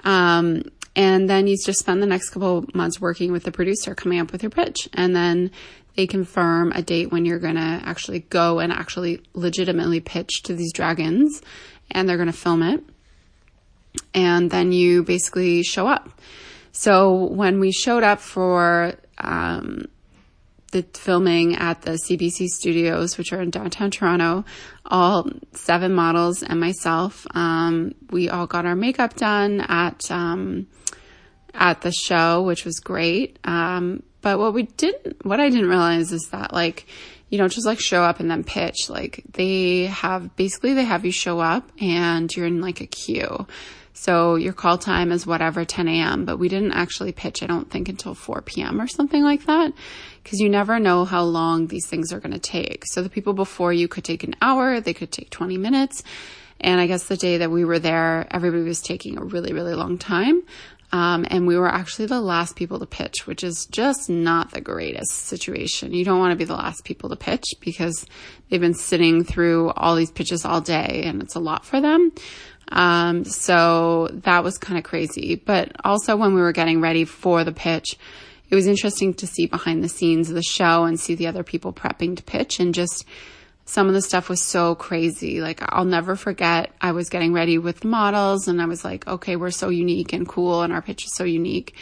Um, 0.05 0.63
and 0.97 1.29
then 1.29 1.47
you 1.47 1.57
just 1.57 1.81
spend 1.81 2.03
the 2.03 2.07
next 2.07 2.31
couple 2.31 2.67
months 2.73 3.01
working 3.01 3.33
with 3.33 3.43
the 3.43 3.53
producer, 3.53 3.95
coming 3.95 4.21
up 4.21 4.31
with 4.31 4.43
your 4.43 4.51
pitch. 4.51 4.89
And 4.95 5.15
then 5.15 5.51
they 5.97 6.07
confirm 6.07 6.73
a 6.73 6.83
date 6.83 7.11
when 7.11 7.25
you're 7.25 7.39
going 7.39 7.57
to 7.57 7.81
actually 7.85 8.21
go 8.21 8.61
and 8.61 8.73
actually 8.73 9.23
legitimately 9.33 10.01
pitch 10.01 10.43
to 10.45 10.55
these 10.55 10.73
dragons 10.73 11.43
and 11.91 12.09
they're 12.09 12.17
going 12.17 12.27
to 12.27 12.33
film 12.33 12.63
it. 12.63 12.83
And 14.13 14.51
then 14.51 14.73
you 14.73 15.03
basically 15.03 15.63
show 15.63 15.87
up. 15.87 16.11
So 16.73 17.27
when 17.27 17.61
we 17.61 17.73
showed 17.73 18.03
up 18.03 18.21
for, 18.21 18.95
um, 19.19 19.87
the 20.75 20.83
filming 20.93 21.55
at 21.57 21.83
the 21.83 21.93
CBC 21.93 22.49
studios, 22.49 23.17
which 23.17 23.33
are 23.33 23.41
in 23.41 23.51
downtown 23.51 23.93
Toronto. 23.93 24.45
All 24.85 25.31
seven 25.53 25.95
models 25.95 26.43
and 26.43 26.61
myself. 26.61 27.27
Um, 27.31 27.95
we 28.11 28.29
all 28.29 28.47
got 28.47 28.67
our 28.67 28.75
makeup 28.75 29.15
done 29.15 29.61
at 29.61 30.11
um, 30.11 30.67
at 31.55 31.81
the 31.83 31.93
show, 31.93 32.43
which 32.43 32.65
was 32.65 32.81
great. 32.81 33.39
Um, 33.45 34.03
but 34.21 34.39
what 34.41 34.53
we 34.53 34.65
didn't, 34.65 35.25
what 35.25 35.39
I 35.39 35.49
didn't 35.49 35.69
realize 35.69 36.11
is 36.11 36.29
that 36.33 36.53
like 36.53 36.87
you 37.29 37.39
don't 37.39 37.53
just 37.53 37.67
like 37.67 37.81
show 37.81 38.03
up 38.03 38.19
and 38.19 38.29
then 38.29 38.43
pitch. 38.43 38.91
Like 38.91 39.23
they 39.33 39.87
have 39.87 40.35
basically 40.35 40.75
they 40.75 40.85
have 40.85 41.05
you 41.05 41.13
show 41.13 41.39
up 41.39 41.71
and 41.81 42.35
you're 42.35 42.47
in 42.47 42.61
like 42.61 42.81
a 42.81 42.87
queue. 42.87 43.47
So 43.95 44.35
your 44.35 44.53
call 44.53 44.77
time 44.77 45.13
is 45.13 45.27
whatever 45.27 45.65
10 45.65 45.89
a.m. 45.89 46.25
But 46.25 46.39
we 46.39 46.49
didn't 46.49 46.73
actually 46.73 47.13
pitch, 47.13 47.43
I 47.43 47.47
don't 47.47 47.71
think, 47.71 47.89
until 47.89 48.15
4 48.15 48.43
p.m. 48.43 48.81
or 48.81 48.89
something 48.89 49.23
like 49.23 49.47
that 49.47 49.73
because 50.23 50.41
you 50.41 50.49
never 50.49 50.79
know 50.81 51.05
how 51.05 51.23
long 51.23 51.69
these 51.69 51.87
things 51.87 52.13
are 52.13 52.21
going 52.21 52.33
to 52.33 52.39
take. 52.39 52.85
So 52.87 53.03
the 53.03 53.09
people 53.09 53.33
before 53.35 53.73
you 53.73 53.89
could 53.89 54.05
take 54.05 54.25
an 54.25 54.35
hour, 54.43 54.81
they 54.81 54.95
could 54.95 55.13
take 55.13 55.31
20 55.31 55.57
minutes. 55.59 56.03
And 56.61 56.81
I 56.81 56.87
guess 56.87 57.05
the 57.05 57.17
day 57.17 57.39
that 57.39 57.51
we 57.51 57.65
were 57.65 57.79
there, 57.79 58.27
everybody 58.31 58.65
was 58.65 58.81
taking 58.81 59.19
a 59.19 59.25
really, 59.25 59.53
really 59.53 59.75
long 59.75 59.99
time. 59.99 60.43
Um, 60.93 61.27
and 61.29 61.47
we 61.47 61.59
were 61.59 61.69
actually 61.69 62.07
the 62.07 62.21
last 62.21 62.55
people 62.55 62.79
to 62.79 62.87
pitch, 62.87 63.27
which 63.27 63.43
is 63.43 63.67
just 63.67 64.09
not 64.09 64.53
the 64.53 64.61
greatest 64.61 65.11
situation. 65.11 65.93
You 65.93 66.05
don't 66.05 66.21
want 66.21 66.31
to 66.31 66.37
be 66.37 66.45
the 66.45 66.55
last 66.55 66.85
people 66.85 67.11
to 67.11 67.17
pitch 67.17 67.45
because 67.61 68.07
they've 68.49 68.61
been 68.61 68.75
sitting 68.75 69.25
through 69.25 69.71
all 69.71 69.97
these 69.97 70.13
pitches 70.13 70.45
all 70.45 70.61
day 70.61 71.03
and 71.05 71.21
it's 71.21 71.35
a 71.35 71.41
lot 71.41 71.65
for 71.65 71.81
them. 71.81 72.13
Um, 72.69 73.25
so 73.25 74.09
that 74.13 74.43
was 74.43 74.59
kind 74.59 74.79
of 74.79 74.85
crazy. 74.85 75.37
But 75.37 75.73
also 75.85 76.17
when 76.17 76.35
we 76.35 76.41
were 76.41 76.53
getting 76.53 76.81
ready 76.81 77.05
for 77.05 77.45
the 77.45 77.53
pitch, 77.53 77.99
it 78.49 78.55
was 78.55 78.67
interesting 78.67 79.15
to 79.15 79.27
see 79.27 79.47
behind 79.47 79.83
the 79.83 79.89
scenes 79.89 80.29
of 80.29 80.35
the 80.35 80.43
show 80.43 80.85
and 80.85 80.99
see 80.99 81.15
the 81.15 81.27
other 81.27 81.43
people 81.43 81.73
prepping 81.73 82.17
to 82.17 82.23
pitch 82.23 82.61
and 82.61 82.75
just 82.75 83.05
some 83.67 83.89
of 83.89 83.95
the 83.95 84.03
stuff 84.03 84.29
was 84.29 84.43
so 84.43 84.75
crazy. 84.75 85.41
Like 85.41 85.61
I'll 85.63 85.87
never 85.87 86.17
forget, 86.17 86.73
I 86.81 86.93
was 86.93 87.09
getting 87.09 87.33
ready 87.33 87.57
with 87.57 87.81
the 87.81 87.89
models 87.89 88.47
and 88.47 88.61
I 88.61 88.67
was 88.67 88.85
like, 88.85 89.07
okay, 89.07 89.37
we're 89.37 89.51
so 89.51 89.71
unique 89.71 90.13
and 90.13 90.29
cool 90.29 90.63
and 90.63 90.73
our 90.73 90.83
pitch 90.83 91.05
is 91.07 91.15
so 91.15 91.25
unique. 91.25 91.75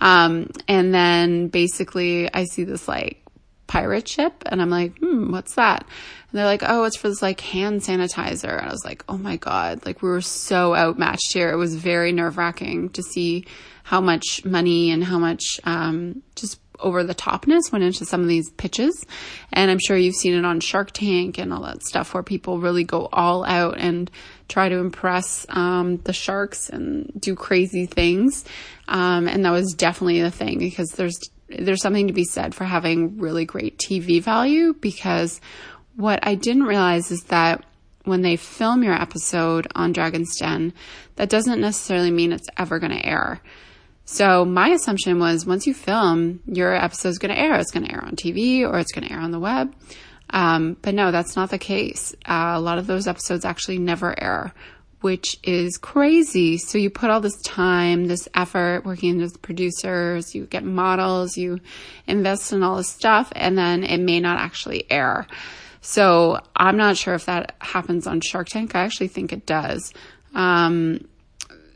Um, 0.00 0.50
and 0.68 0.94
then 0.94 1.48
basically 1.48 2.32
I 2.32 2.44
see 2.44 2.64
this 2.64 2.86
like 2.86 3.23
pirate 3.66 4.08
ship 4.08 4.42
and 4.46 4.60
I'm 4.60 4.70
like, 4.70 4.98
hmm, 4.98 5.32
what's 5.32 5.54
that? 5.54 5.82
And 5.82 6.38
they're 6.38 6.46
like, 6.46 6.62
oh, 6.64 6.84
it's 6.84 6.96
for 6.96 7.08
this 7.08 7.22
like 7.22 7.40
hand 7.40 7.80
sanitizer. 7.80 8.58
And 8.58 8.68
I 8.68 8.72
was 8.72 8.84
like, 8.84 9.04
oh 9.08 9.18
my 9.18 9.36
God, 9.36 9.84
like 9.86 10.02
we 10.02 10.08
were 10.08 10.20
so 10.20 10.74
outmatched 10.74 11.32
here. 11.32 11.50
It 11.50 11.56
was 11.56 11.74
very 11.74 12.12
nerve 12.12 12.36
wracking 12.36 12.90
to 12.90 13.02
see 13.02 13.46
how 13.82 14.00
much 14.00 14.44
money 14.44 14.90
and 14.90 15.04
how 15.04 15.18
much, 15.18 15.60
um, 15.64 16.22
just 16.34 16.60
over 16.80 17.04
the 17.04 17.14
topness 17.14 17.70
went 17.70 17.84
into 17.84 18.04
some 18.04 18.20
of 18.20 18.28
these 18.28 18.50
pitches. 18.50 19.06
And 19.52 19.70
I'm 19.70 19.78
sure 19.78 19.96
you've 19.96 20.16
seen 20.16 20.34
it 20.34 20.44
on 20.44 20.60
Shark 20.60 20.90
Tank 20.92 21.38
and 21.38 21.52
all 21.52 21.62
that 21.62 21.82
stuff 21.82 22.14
where 22.14 22.22
people 22.22 22.58
really 22.58 22.84
go 22.84 23.08
all 23.12 23.44
out 23.44 23.78
and 23.78 24.10
try 24.48 24.68
to 24.68 24.76
impress 24.76 25.46
um, 25.48 25.98
the 25.98 26.12
sharks 26.12 26.68
and 26.68 27.12
do 27.18 27.34
crazy 27.34 27.86
things. 27.86 28.44
Um, 28.88 29.28
and 29.28 29.44
that 29.44 29.50
was 29.50 29.72
definitely 29.72 30.20
the 30.20 30.30
thing 30.30 30.58
because 30.58 30.90
there's 30.90 31.18
there's 31.58 31.82
something 31.82 32.06
to 32.06 32.12
be 32.12 32.24
said 32.24 32.54
for 32.54 32.64
having 32.64 33.18
really 33.18 33.44
great 33.44 33.78
TV 33.78 34.22
value 34.22 34.74
because 34.74 35.40
what 35.96 36.26
I 36.26 36.34
didn't 36.34 36.64
realize 36.64 37.10
is 37.10 37.24
that 37.24 37.64
when 38.04 38.22
they 38.22 38.36
film 38.36 38.82
your 38.82 38.94
episode 38.94 39.66
on 39.74 39.92
Dragon's 39.92 40.36
Den, 40.36 40.72
that 41.16 41.30
doesn't 41.30 41.60
necessarily 41.60 42.10
mean 42.10 42.32
it's 42.32 42.48
ever 42.56 42.78
going 42.78 42.92
to 42.92 43.06
air. 43.06 43.40
So 44.04 44.44
my 44.44 44.68
assumption 44.68 45.18
was 45.18 45.46
once 45.46 45.66
you 45.66 45.72
film, 45.72 46.40
your 46.46 46.74
episode 46.74 47.08
is 47.08 47.18
going 47.18 47.34
to 47.34 47.40
air. 47.40 47.54
It's 47.54 47.70
going 47.70 47.86
to 47.86 47.92
air 47.92 48.04
on 48.04 48.16
TV 48.16 48.60
or 48.60 48.78
it's 48.78 48.92
going 48.92 49.06
to 49.08 49.12
air 49.12 49.20
on 49.20 49.30
the 49.30 49.40
web. 49.40 49.74
Um, 50.30 50.76
but 50.82 50.94
no, 50.94 51.10
that's 51.10 51.36
not 51.36 51.50
the 51.50 51.58
case. 51.58 52.14
Uh, 52.26 52.52
a 52.54 52.60
lot 52.60 52.78
of 52.78 52.86
those 52.86 53.06
episodes 53.06 53.44
actually 53.44 53.78
never 53.78 54.18
air, 54.22 54.52
which 55.04 55.38
is 55.42 55.76
crazy. 55.76 56.56
So 56.56 56.78
you 56.78 56.88
put 56.88 57.10
all 57.10 57.20
this 57.20 57.38
time, 57.42 58.06
this 58.06 58.26
effort 58.32 58.86
working 58.86 59.18
with 59.18 59.42
producers, 59.42 60.34
you 60.34 60.46
get 60.46 60.64
models, 60.64 61.36
you 61.36 61.60
invest 62.06 62.54
in 62.54 62.62
all 62.62 62.78
this 62.78 62.88
stuff, 62.88 63.30
and 63.36 63.58
then 63.58 63.84
it 63.84 63.98
may 63.98 64.18
not 64.18 64.38
actually 64.38 64.90
air. 64.90 65.26
So 65.82 66.40
I'm 66.56 66.78
not 66.78 66.96
sure 66.96 67.12
if 67.12 67.26
that 67.26 67.54
happens 67.60 68.06
on 68.06 68.22
Shark 68.22 68.48
Tank. 68.48 68.74
I 68.74 68.80
actually 68.80 69.08
think 69.08 69.34
it 69.34 69.44
does. 69.44 69.92
Um, 70.34 71.06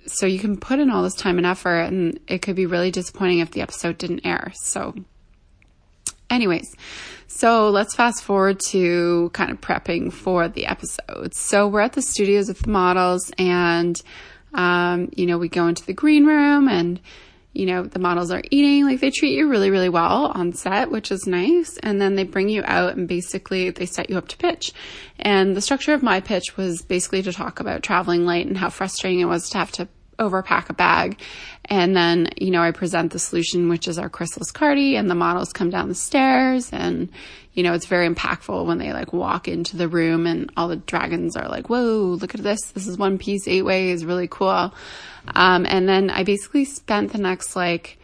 so 0.07 0.25
you 0.25 0.39
can 0.39 0.57
put 0.57 0.79
in 0.79 0.89
all 0.89 1.03
this 1.03 1.15
time 1.15 1.37
and 1.37 1.47
effort 1.47 1.83
and 1.83 2.19
it 2.29 2.41
could 2.41 2.57
be 2.57 2.65
really 2.65 2.91
disappointing 2.91 3.41
if 3.41 3.51
the 3.51 3.61
episode 3.61 3.99
didn't 3.99 4.25
air. 4.25 4.53
So 4.55 4.95
anyways, 6.31 6.75
so 7.27 7.71
let's 7.71 7.95
fast 7.95 8.25
forward 8.25 8.59
to 8.71 9.31
kind 9.33 9.51
of 9.51 9.61
prepping 9.61 10.13
for 10.13 10.49
the 10.49 10.67
episode. 10.67 11.35
So 11.35 11.69
we're 11.69 11.83
at 11.83 11.93
the 11.93 12.03
studios 12.03 12.49
with 12.49 12.61
the 12.61 12.71
models 12.71 13.31
and, 13.39 14.01
um, 14.55 15.11
you 15.15 15.27
know, 15.27 15.39
we 15.39 15.49
go 15.49 15.69
into 15.69 15.85
the 15.85 15.93
green 15.93 16.27
room 16.27 16.69
and, 16.69 17.01
you 17.53 17.67
know, 17.67 17.83
the 17.83 17.99
models 17.99 18.31
are 18.31 18.43
eating, 18.51 18.87
like 18.87 19.01
they 19.01 19.11
treat 19.11 19.37
you 19.37 19.49
really, 19.49 19.71
really 19.71 19.89
well 19.89 20.33
on 20.35 20.53
set, 20.53 20.91
which 20.91 21.11
is 21.11 21.27
nice. 21.27 21.79
And 21.83 22.01
then 22.01 22.15
they 22.15 22.25
bring 22.25 22.49
you 22.49 22.63
out 22.65 22.97
and 22.97 23.07
basically 23.07 23.71
they 23.71 23.87
set 23.87 24.11
you 24.11 24.17
up 24.17 24.29
to 24.29 24.37
pitch. 24.37 24.73
And 25.19 25.55
the 25.57 25.61
structure 25.61 25.93
of 25.93 26.03
my 26.03 26.21
pitch 26.21 26.57
was 26.57 26.83
basically 26.83 27.23
to 27.23 27.33
talk 27.33 27.61
about 27.61 27.83
traveling 27.83 28.25
light 28.25 28.47
and 28.47 28.57
how 28.57 28.71
frustrating 28.71 29.21
it 29.21 29.27
was 29.27 29.51
to 29.51 29.59
have 29.59 29.73
to 29.73 29.89
overpack 30.19 30.69
a 30.69 30.75
bag. 30.75 31.21
And 31.67 31.97
then, 31.97 32.31
you 32.37 32.51
know, 32.51 32.63
I 32.63 32.71
present 32.71 33.13
the 33.13 33.19
solution, 33.19 33.69
which 33.69 33.89
is 33.89 33.99
our 33.99 34.09
Chrysalis 34.09 34.51
Cardi 34.51 34.97
and 34.97 35.11
the 35.11 35.15
models 35.15 35.53
come 35.53 35.71
down 35.71 35.89
the 35.89 35.95
stairs 35.95 36.71
and, 36.73 37.11
you 37.53 37.63
know, 37.63 37.75
it's 37.75 37.87
very 37.87 38.09
impactful 38.09 38.67
when 38.67 38.79
they 38.79 38.93
like 38.93 39.13
walk 39.13 39.49
into 39.49 39.77
the 39.77 39.89
room 39.89 40.27
and 40.27 40.51
all 40.57 40.69
the 40.69 40.77
dragons 40.77 41.37
are 41.37 41.49
like, 41.49 41.69
whoa, 41.69 42.17
look 42.21 42.35
at 42.35 42.43
this. 42.43 42.61
This 42.73 42.87
is 42.87 42.97
one 42.97 43.19
piece 43.19 43.47
eight 43.49 43.63
way. 43.63 43.89
ways, 43.89 44.05
really 44.05 44.29
cool. 44.29 44.75
Um, 45.35 45.67
and 45.69 45.89
then 45.89 46.11
I 46.11 46.25
basically 46.25 46.65
spent 46.65 47.13
the 47.13 47.19
next 47.19 47.55
like, 47.55 47.99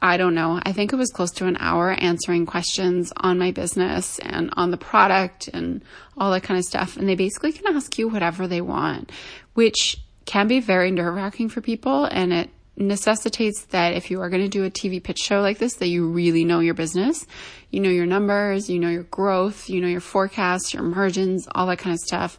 I 0.00 0.16
don't 0.16 0.34
know, 0.34 0.60
I 0.62 0.72
think 0.72 0.92
it 0.92 0.96
was 0.96 1.10
close 1.10 1.30
to 1.32 1.46
an 1.46 1.56
hour 1.58 1.92
answering 1.92 2.44
questions 2.44 3.12
on 3.16 3.38
my 3.38 3.50
business 3.50 4.18
and 4.18 4.50
on 4.56 4.70
the 4.70 4.76
product 4.76 5.48
and 5.48 5.82
all 6.18 6.30
that 6.32 6.42
kind 6.42 6.58
of 6.58 6.64
stuff. 6.64 6.96
And 6.96 7.08
they 7.08 7.14
basically 7.14 7.52
can 7.52 7.74
ask 7.74 7.96
you 7.98 8.08
whatever 8.08 8.46
they 8.46 8.60
want, 8.60 9.10
which 9.54 9.96
can 10.26 10.48
be 10.48 10.60
very 10.60 10.90
nerve 10.90 11.14
wracking 11.14 11.48
for 11.48 11.60
people 11.60 12.04
and 12.04 12.32
it 12.32 12.50
necessitates 12.76 13.64
that 13.66 13.94
if 13.94 14.10
you 14.10 14.20
are 14.20 14.28
going 14.28 14.42
to 14.42 14.48
do 14.48 14.64
a 14.64 14.70
TV 14.70 15.02
pitch 15.02 15.18
show 15.18 15.40
like 15.40 15.58
this, 15.58 15.74
that 15.76 15.88
you 15.88 16.08
really 16.08 16.44
know 16.44 16.60
your 16.60 16.74
business. 16.74 17.26
You 17.70 17.80
know 17.80 17.88
your 17.90 18.06
numbers, 18.06 18.68
you 18.68 18.78
know 18.78 18.90
your 18.90 19.04
growth, 19.04 19.68
you 19.68 19.80
know 19.80 19.88
your 19.88 20.00
forecasts, 20.00 20.74
your 20.74 20.82
margins, 20.82 21.48
all 21.54 21.66
that 21.68 21.78
kind 21.78 21.94
of 21.94 22.00
stuff, 22.00 22.38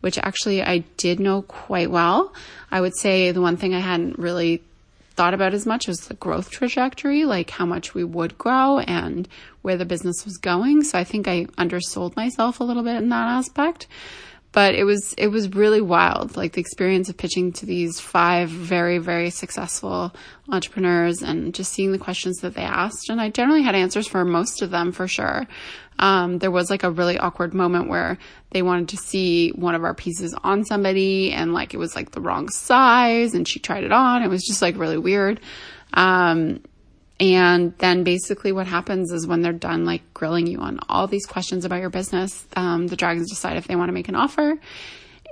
which 0.00 0.18
actually 0.18 0.62
I 0.62 0.78
did 0.96 1.20
know 1.20 1.42
quite 1.42 1.90
well. 1.90 2.32
I 2.70 2.80
would 2.80 2.96
say 2.96 3.30
the 3.30 3.40
one 3.40 3.56
thing 3.56 3.74
I 3.74 3.80
hadn't 3.80 4.18
really 4.18 4.62
thought 5.14 5.34
about 5.34 5.54
as 5.54 5.64
much 5.64 5.86
was 5.86 5.98
the 6.00 6.14
growth 6.14 6.50
trajectory, 6.50 7.24
like 7.24 7.50
how 7.50 7.66
much 7.66 7.94
we 7.94 8.02
would 8.02 8.36
grow 8.36 8.80
and 8.80 9.28
where 9.62 9.76
the 9.76 9.84
business 9.84 10.24
was 10.24 10.38
going. 10.38 10.82
So 10.82 10.98
I 10.98 11.04
think 11.04 11.28
I 11.28 11.46
undersold 11.56 12.16
myself 12.16 12.58
a 12.58 12.64
little 12.64 12.82
bit 12.82 12.96
in 12.96 13.10
that 13.10 13.28
aspect 13.28 13.86
but 14.54 14.76
it 14.76 14.84
was 14.84 15.14
it 15.18 15.26
was 15.26 15.52
really 15.52 15.80
wild 15.80 16.36
like 16.36 16.52
the 16.52 16.60
experience 16.60 17.08
of 17.08 17.16
pitching 17.16 17.52
to 17.52 17.66
these 17.66 17.98
five 17.98 18.48
very 18.48 18.98
very 18.98 19.28
successful 19.28 20.14
entrepreneurs 20.48 21.22
and 21.22 21.52
just 21.52 21.72
seeing 21.72 21.90
the 21.90 21.98
questions 21.98 22.38
that 22.38 22.54
they 22.54 22.62
asked. 22.62 23.10
And 23.10 23.20
i 23.20 23.28
generally 23.28 23.62
had 23.62 23.74
answers 23.74 24.06
for 24.06 24.24
most 24.24 24.62
of 24.62 24.70
them 24.70 24.92
for 24.92 25.08
sure. 25.08 25.46
Um, 25.98 26.38
there 26.38 26.50
was 26.50 26.70
like 26.70 26.84
a 26.84 26.90
really 26.90 27.18
awkward 27.18 27.52
moment 27.52 27.88
where 27.88 28.18
they 28.50 28.62
wanted 28.62 28.88
to 28.90 28.96
see 28.96 29.50
one 29.50 29.74
of 29.74 29.84
our 29.84 29.94
pieces 29.94 30.34
on 30.42 30.64
somebody 30.64 31.32
and 31.32 31.52
like 31.52 31.74
it 31.74 31.78
was 31.78 31.94
like 31.94 32.12
the 32.12 32.20
wrong 32.20 32.48
size 32.48 33.34
and 33.34 33.46
she 33.46 33.58
tried 33.58 33.84
it 33.84 33.92
on. 33.92 34.22
It 34.22 34.28
was 34.28 34.44
just 34.44 34.62
like 34.62 34.78
really 34.78 34.98
weird. 34.98 35.40
Um, 35.94 36.62
and 37.20 37.76
then 37.78 38.02
basically 38.02 38.50
what 38.52 38.66
happens 38.66 39.12
is 39.12 39.26
when 39.26 39.40
they're 39.40 39.52
done 39.52 39.84
like 39.84 40.02
grilling 40.14 40.46
you 40.46 40.58
on 40.58 40.80
all 40.88 41.06
these 41.06 41.26
questions 41.26 41.64
about 41.64 41.80
your 41.80 41.90
business, 41.90 42.46
um, 42.56 42.88
the 42.88 42.96
dragons 42.96 43.30
decide 43.30 43.56
if 43.56 43.68
they 43.68 43.76
want 43.76 43.88
to 43.88 43.92
make 43.92 44.08
an 44.08 44.16
offer. 44.16 44.58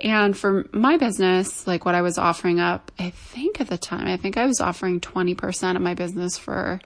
And 0.01 0.35
for 0.35 0.65
my 0.71 0.97
business, 0.97 1.67
like 1.67 1.85
what 1.85 1.95
I 1.95 2.01
was 2.01 2.17
offering 2.17 2.59
up, 2.59 2.91
I 2.99 3.09
think 3.09 3.59
at 3.61 3.67
the 3.67 3.77
time, 3.77 4.07
I 4.07 4.17
think 4.17 4.37
I 4.37 4.45
was 4.45 4.59
offering 4.59 5.01
20% 5.01 5.75
of 5.75 5.81
my 5.81 5.93
business 5.93 6.37
for 6.37 6.79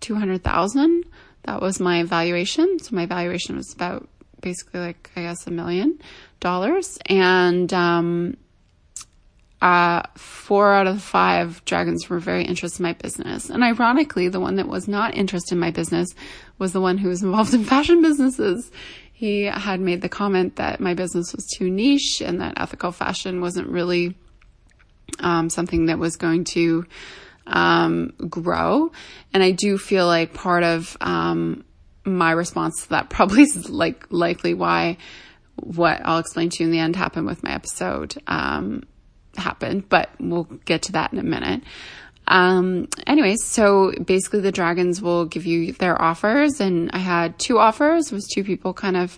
200,000. 0.00 1.04
That 1.44 1.60
was 1.60 1.78
my 1.78 2.02
valuation. 2.02 2.78
So 2.78 2.96
my 2.96 3.06
valuation 3.06 3.56
was 3.56 3.72
about 3.72 4.08
basically 4.40 4.80
like, 4.80 5.10
I 5.14 5.22
guess 5.22 5.46
a 5.46 5.50
million 5.50 5.98
dollars. 6.40 6.98
And, 7.06 7.72
um, 7.72 8.36
uh, 9.62 10.02
four 10.16 10.72
out 10.72 10.86
of 10.86 11.02
five 11.02 11.64
dragons 11.64 12.08
were 12.08 12.18
very 12.18 12.44
interested 12.44 12.80
in 12.80 12.84
my 12.84 12.92
business. 12.92 13.48
And 13.48 13.62
ironically, 13.62 14.28
the 14.28 14.40
one 14.40 14.56
that 14.56 14.68
was 14.68 14.86
not 14.86 15.14
interested 15.14 15.54
in 15.54 15.58
my 15.58 15.70
business 15.70 16.08
was 16.58 16.72
the 16.72 16.80
one 16.80 16.98
who 16.98 17.08
was 17.08 17.22
involved 17.24 17.54
in 17.54 17.64
fashion 17.64 18.02
businesses. 18.02 18.70
He 19.12 19.44
had 19.44 19.80
made 19.80 20.02
the 20.02 20.10
comment 20.10 20.56
that 20.56 20.78
my 20.78 20.92
business 20.92 21.32
was 21.32 21.46
too 21.56 21.70
niche 21.70 22.20
and 22.20 22.40
that 22.40 22.54
ethical 22.58 22.92
fashion 22.92 23.40
wasn't 23.40 23.68
really 23.68 24.14
um, 25.20 25.48
something 25.48 25.86
that 25.86 25.98
was 25.98 26.16
going 26.16 26.44
to 26.44 26.84
um, 27.46 28.12
grow. 28.28 28.92
And 29.32 29.42
I 29.42 29.52
do 29.52 29.78
feel 29.78 30.06
like 30.06 30.34
part 30.34 30.64
of 30.64 30.98
um, 31.00 31.64
my 32.04 32.32
response 32.32 32.82
to 32.82 32.88
that 32.90 33.08
probably 33.10 33.42
is 33.42 33.70
like 33.70 34.06
likely 34.10 34.52
why 34.52 34.98
what 35.56 36.02
I'll 36.04 36.18
explain 36.18 36.50
to 36.50 36.62
you 36.62 36.66
in 36.66 36.72
the 36.72 36.78
end 36.78 36.96
happened 36.96 37.26
with 37.26 37.42
my 37.42 37.54
episode. 37.54 38.16
Um, 38.26 38.82
happened, 39.38 39.88
but 39.88 40.10
we'll 40.18 40.44
get 40.64 40.82
to 40.82 40.92
that 40.92 41.12
in 41.12 41.18
a 41.18 41.22
minute. 41.22 41.62
Um, 42.28 42.88
anyways, 43.06 43.44
so 43.44 43.92
basically 43.92 44.40
the 44.40 44.52
dragons 44.52 45.00
will 45.00 45.26
give 45.26 45.46
you 45.46 45.72
their 45.72 46.00
offers 46.00 46.60
and 46.60 46.90
I 46.92 46.98
had 46.98 47.38
two 47.38 47.58
offers. 47.58 48.10
Was 48.10 48.26
two 48.26 48.42
people 48.42 48.74
kind 48.74 48.96
of 48.96 49.16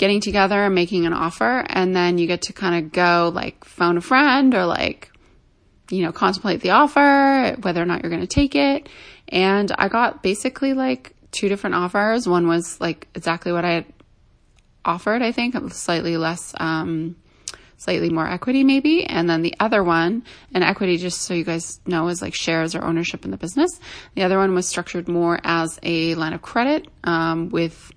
getting 0.00 0.22
together 0.22 0.64
and 0.64 0.74
making 0.74 1.04
an 1.04 1.12
offer. 1.12 1.62
And 1.68 1.94
then 1.94 2.16
you 2.16 2.26
get 2.26 2.42
to 2.42 2.54
kind 2.54 2.82
of 2.82 2.90
go 2.90 3.30
like 3.34 3.64
phone 3.66 3.98
a 3.98 4.00
friend 4.00 4.54
or 4.54 4.64
like, 4.64 5.12
you 5.90 6.02
know, 6.02 6.10
contemplate 6.10 6.62
the 6.62 6.70
offer, 6.70 7.54
whether 7.60 7.82
or 7.82 7.84
not 7.84 8.02
you're 8.02 8.10
going 8.10 8.22
to 8.22 8.26
take 8.26 8.54
it. 8.54 8.88
And 9.28 9.70
I 9.76 9.88
got 9.88 10.22
basically 10.22 10.72
like 10.72 11.14
two 11.32 11.50
different 11.50 11.76
offers. 11.76 12.26
One 12.26 12.48
was 12.48 12.80
like 12.80 13.08
exactly 13.14 13.52
what 13.52 13.66
I 13.66 13.72
had 13.72 13.86
offered, 14.86 15.20
I 15.20 15.32
think, 15.32 15.54
slightly 15.74 16.16
less, 16.16 16.54
um, 16.58 17.16
slightly 17.80 18.10
more 18.10 18.28
equity 18.28 18.62
maybe. 18.62 19.04
And 19.04 19.28
then 19.28 19.40
the 19.40 19.54
other 19.58 19.82
one, 19.82 20.22
and 20.52 20.62
equity, 20.62 20.98
just 20.98 21.22
so 21.22 21.32
you 21.32 21.44
guys 21.44 21.80
know, 21.86 22.08
is 22.08 22.20
like 22.20 22.34
shares 22.34 22.74
or 22.74 22.84
ownership 22.84 23.24
in 23.24 23.30
the 23.30 23.38
business. 23.38 23.80
The 24.14 24.22
other 24.22 24.36
one 24.36 24.54
was 24.54 24.68
structured 24.68 25.08
more 25.08 25.40
as 25.42 25.80
a 25.82 26.14
line 26.14 26.34
of 26.34 26.42
credit, 26.42 26.86
um, 27.04 27.48
with 27.48 27.90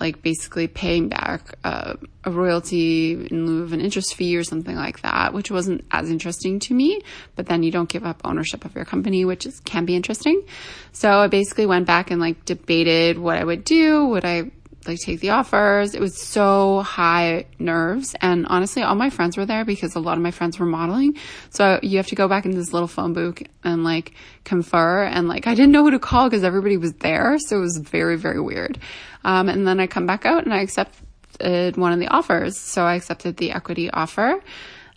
like 0.00 0.20
basically 0.20 0.66
paying 0.66 1.08
back 1.08 1.54
uh, 1.62 1.94
a 2.24 2.30
royalty 2.32 3.12
in 3.30 3.46
lieu 3.46 3.62
of 3.62 3.72
an 3.72 3.80
interest 3.80 4.16
fee 4.16 4.36
or 4.36 4.42
something 4.42 4.74
like 4.74 5.00
that, 5.02 5.32
which 5.32 5.48
wasn't 5.48 5.84
as 5.92 6.10
interesting 6.10 6.58
to 6.58 6.74
me. 6.74 7.00
But 7.36 7.46
then 7.46 7.62
you 7.62 7.70
don't 7.70 7.88
give 7.88 8.04
up 8.04 8.20
ownership 8.24 8.64
of 8.64 8.74
your 8.74 8.84
company, 8.84 9.24
which 9.24 9.46
is, 9.46 9.60
can 9.60 9.84
be 9.84 9.94
interesting. 9.94 10.42
So 10.90 11.08
I 11.08 11.28
basically 11.28 11.66
went 11.66 11.86
back 11.86 12.10
and 12.10 12.20
like 12.20 12.44
debated 12.44 13.16
what 13.16 13.38
I 13.38 13.44
would 13.44 13.62
do. 13.62 14.06
Would 14.06 14.24
I 14.24 14.50
like 14.86 14.98
take 14.98 15.20
the 15.20 15.30
offers. 15.30 15.94
It 15.94 16.00
was 16.00 16.20
so 16.20 16.80
high 16.80 17.46
nerves. 17.58 18.14
And 18.20 18.46
honestly, 18.46 18.82
all 18.82 18.94
my 18.94 19.10
friends 19.10 19.36
were 19.36 19.46
there 19.46 19.64
because 19.64 19.94
a 19.94 20.00
lot 20.00 20.16
of 20.16 20.22
my 20.22 20.30
friends 20.30 20.58
were 20.58 20.66
modeling. 20.66 21.16
So 21.50 21.78
you 21.82 21.96
have 21.98 22.06
to 22.08 22.14
go 22.14 22.28
back 22.28 22.44
into 22.44 22.56
this 22.56 22.72
little 22.72 22.88
phone 22.88 23.12
book 23.12 23.42
and 23.64 23.84
like 23.84 24.14
confer. 24.44 25.04
And 25.04 25.28
like, 25.28 25.46
I 25.46 25.54
didn't 25.54 25.72
know 25.72 25.84
who 25.84 25.92
to 25.92 25.98
call 25.98 26.28
because 26.28 26.44
everybody 26.44 26.76
was 26.76 26.92
there. 26.94 27.38
So 27.38 27.58
it 27.58 27.60
was 27.60 27.78
very, 27.78 28.16
very 28.16 28.40
weird. 28.40 28.78
Um, 29.24 29.48
and 29.48 29.66
then 29.66 29.80
I 29.80 29.86
come 29.86 30.06
back 30.06 30.26
out 30.26 30.44
and 30.44 30.52
I 30.52 30.60
accepted 30.60 31.76
one 31.76 31.92
of 31.92 31.98
the 31.98 32.08
offers. 32.08 32.58
So 32.58 32.82
I 32.82 32.94
accepted 32.94 33.36
the 33.36 33.52
equity 33.52 33.90
offer. 33.90 34.42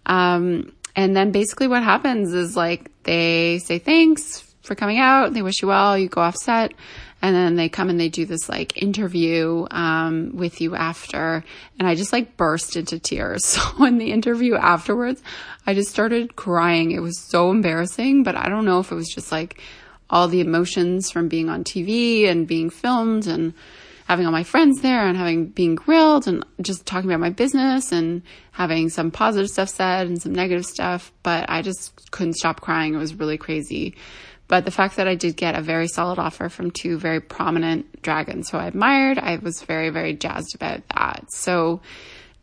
Um, 0.06 0.74
and 0.96 1.16
then 1.16 1.32
basically 1.32 1.68
what 1.68 1.84
happens 1.84 2.34
is 2.34 2.56
like 2.56 2.90
they 3.04 3.60
say 3.60 3.80
thanks 3.80 4.42
for 4.62 4.76
coming 4.76 4.98
out. 4.98 5.34
They 5.34 5.42
wish 5.42 5.62
you 5.62 5.68
well. 5.68 5.98
You 5.98 6.08
go 6.08 6.22
off 6.22 6.36
set 6.36 6.74
and 7.26 7.36
then 7.36 7.56
they 7.56 7.70
come 7.70 7.90
and 7.90 8.00
they 8.00 8.08
do 8.08 8.24
this 8.24 8.48
like 8.48 8.80
interview 8.80 9.66
um, 9.72 10.30
with 10.36 10.62
you 10.62 10.76
after. 10.76 11.44
And 11.80 11.88
i 11.88 11.96
just 11.96 12.14
like 12.14 12.38
burst 12.38 12.76
into 12.76 13.00
tears. 13.00 13.46
So 13.56 13.86
in 13.86 13.98
the 13.98 14.12
interview 14.12 14.56
afterwards 14.56 15.24
i 15.66 15.74
just 15.74 15.90
started 15.90 16.36
crying. 16.36 16.92
It 16.92 17.00
was 17.00 17.20
so 17.20 17.50
embarrassing 17.50 18.24
but 18.24 18.36
i 18.36 18.48
don't 18.48 18.66
know 18.66 18.80
if 18.80 18.92
it 18.92 18.96
was 18.96 19.10
just 19.10 19.32
like 19.32 19.60
all 20.10 20.28
the 20.28 20.40
emotions 20.40 21.10
from 21.10 21.28
being 21.28 21.50
on 21.50 21.64
tv 21.64 22.28
and 22.30 22.48
being 22.48 22.70
filmed 22.70 23.26
and 23.26 23.54
having 24.06 24.28
all 24.28 24.32
my 24.32 24.44
friends 24.44 24.82
there 24.82 25.08
and 25.08 25.18
having 25.18 25.48
being 25.48 25.74
grilled 25.74 26.28
and 26.28 26.46
just 26.62 26.86
talking 26.86 27.10
about 27.10 27.20
my 27.20 27.32
business 27.32 27.92
and 27.92 28.22
having 28.52 28.88
some 28.90 29.10
positive 29.10 29.50
stuff 29.50 29.70
said 29.70 30.06
and 30.06 30.22
some 30.22 30.34
negative 30.34 30.66
stuff. 30.66 31.12
But 31.24 31.50
i 31.50 31.64
just 31.64 32.12
couldn't 32.12 32.36
stop 32.36 32.62
crying. 32.62 32.94
It 32.94 33.00
was 33.00 33.16
really 33.16 33.40
crazy 33.40 33.96
but 34.48 34.66
the 34.66 34.72
fact 34.72 34.98
that 34.98 35.08
I 35.08 35.16
did 35.16 35.36
get 35.36 35.56
a 35.56 35.62
very 35.62 35.88
solid 35.88 36.20
offer 36.20 36.50
from 36.50 36.72
two 36.72 36.98
very 37.00 37.20
prominent 37.20 38.02
dragons 38.02 38.50
who 38.50 38.58
I 38.58 38.68
admired, 38.68 39.18
I 39.18 39.38
was 39.38 39.64
very, 39.64 39.90
very 39.90 40.14
jazzed 40.14 40.54
about 40.56 40.88
that. 40.90 41.32
So 41.32 41.82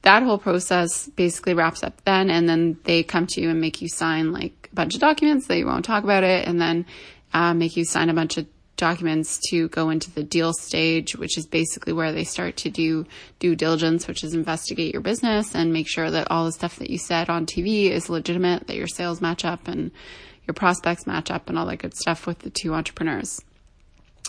that 0.03 0.25
whole 0.25 0.39
process 0.39 1.07
basically 1.07 1.55
wraps 1.55 1.85
up 1.85 2.05
then. 2.05 2.29
And 2.29 2.49
then 2.49 2.79
they 2.85 3.03
come 3.05 3.27
to 3.29 3.41
you 3.41 3.51
and 3.51 3.61
make 3.61 3.81
you 3.81 3.89
sign 3.89 4.33
like 4.33 4.69
a 4.73 4.75
bunch 4.75 4.95
of 4.95 5.01
documents. 5.01 5.47
They 5.47 5.65
won't 5.65 5.85
talk 5.85 6.03
about 6.03 6.25
it. 6.25 6.47
And 6.47 6.61
then 6.61 6.87
uh, 7.33 7.55
make 7.55 7.77
you 7.77 7.85
sign 7.85 8.11
a 8.11 8.15
bunch 8.15 8.37
of 8.37 8.47
documents 8.77 9.39
to 9.51 9.69
go 9.69 9.91
into 9.91 10.11
the 10.11 10.25
deal 10.25 10.53
stage, 10.53 11.15
which 11.15 11.39
is 11.39 11.47
basically 11.47 11.93
where 11.93 12.11
they 12.11 12.25
start 12.25 12.57
to 12.57 12.69
do 12.69 13.07
due 13.39 13.55
diligence, 13.55 14.09
which 14.09 14.25
is 14.25 14.35
investigate 14.35 14.93
your 14.93 15.03
business 15.03 15.55
and 15.55 15.73
make 15.73 15.89
sure 15.89 16.11
that 16.11 16.29
all 16.33 16.47
the 16.47 16.53
stuff 16.53 16.77
that 16.77 16.91
you 16.91 16.99
said 16.99 17.31
on 17.31 17.47
TV 17.47 17.91
is 17.91 18.09
legitimate, 18.09 18.67
that 18.67 18.77
your 18.77 18.89
sales 18.89 19.21
match 19.21 19.45
up 19.45 19.69
and 19.69 19.93
your 20.47 20.55
prospects 20.55 21.07
match 21.07 21.31
up 21.31 21.49
and 21.49 21.59
all 21.59 21.67
that 21.67 21.79
good 21.79 21.95
stuff 21.95 22.27
with 22.27 22.41
the 22.41 22.51
two 22.51 22.75
entrepreneurs. 22.75 23.41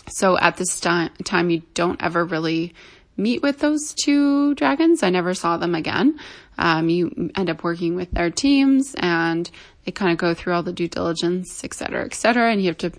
So 0.09 0.37
at 0.37 0.57
this 0.57 0.79
time, 0.79 1.49
you 1.49 1.61
don't 1.73 2.01
ever 2.01 2.25
really 2.25 2.73
meet 3.15 3.41
with 3.41 3.59
those 3.59 3.93
two 3.93 4.53
dragons. 4.55 5.03
I 5.03 5.09
never 5.09 5.33
saw 5.33 5.57
them 5.57 5.75
again. 5.75 6.19
Um, 6.57 6.89
you 6.89 7.31
end 7.35 7.49
up 7.49 7.63
working 7.63 7.95
with 7.95 8.11
their 8.11 8.29
teams 8.29 8.95
and 8.97 9.49
they 9.85 9.91
kind 9.91 10.11
of 10.11 10.17
go 10.17 10.33
through 10.33 10.53
all 10.53 10.63
the 10.63 10.73
due 10.73 10.87
diligence, 10.87 11.63
et 11.63 11.73
cetera, 11.73 12.05
et 12.05 12.13
cetera. 12.13 12.51
And 12.51 12.61
you 12.61 12.67
have 12.67 12.77
to 12.79 12.91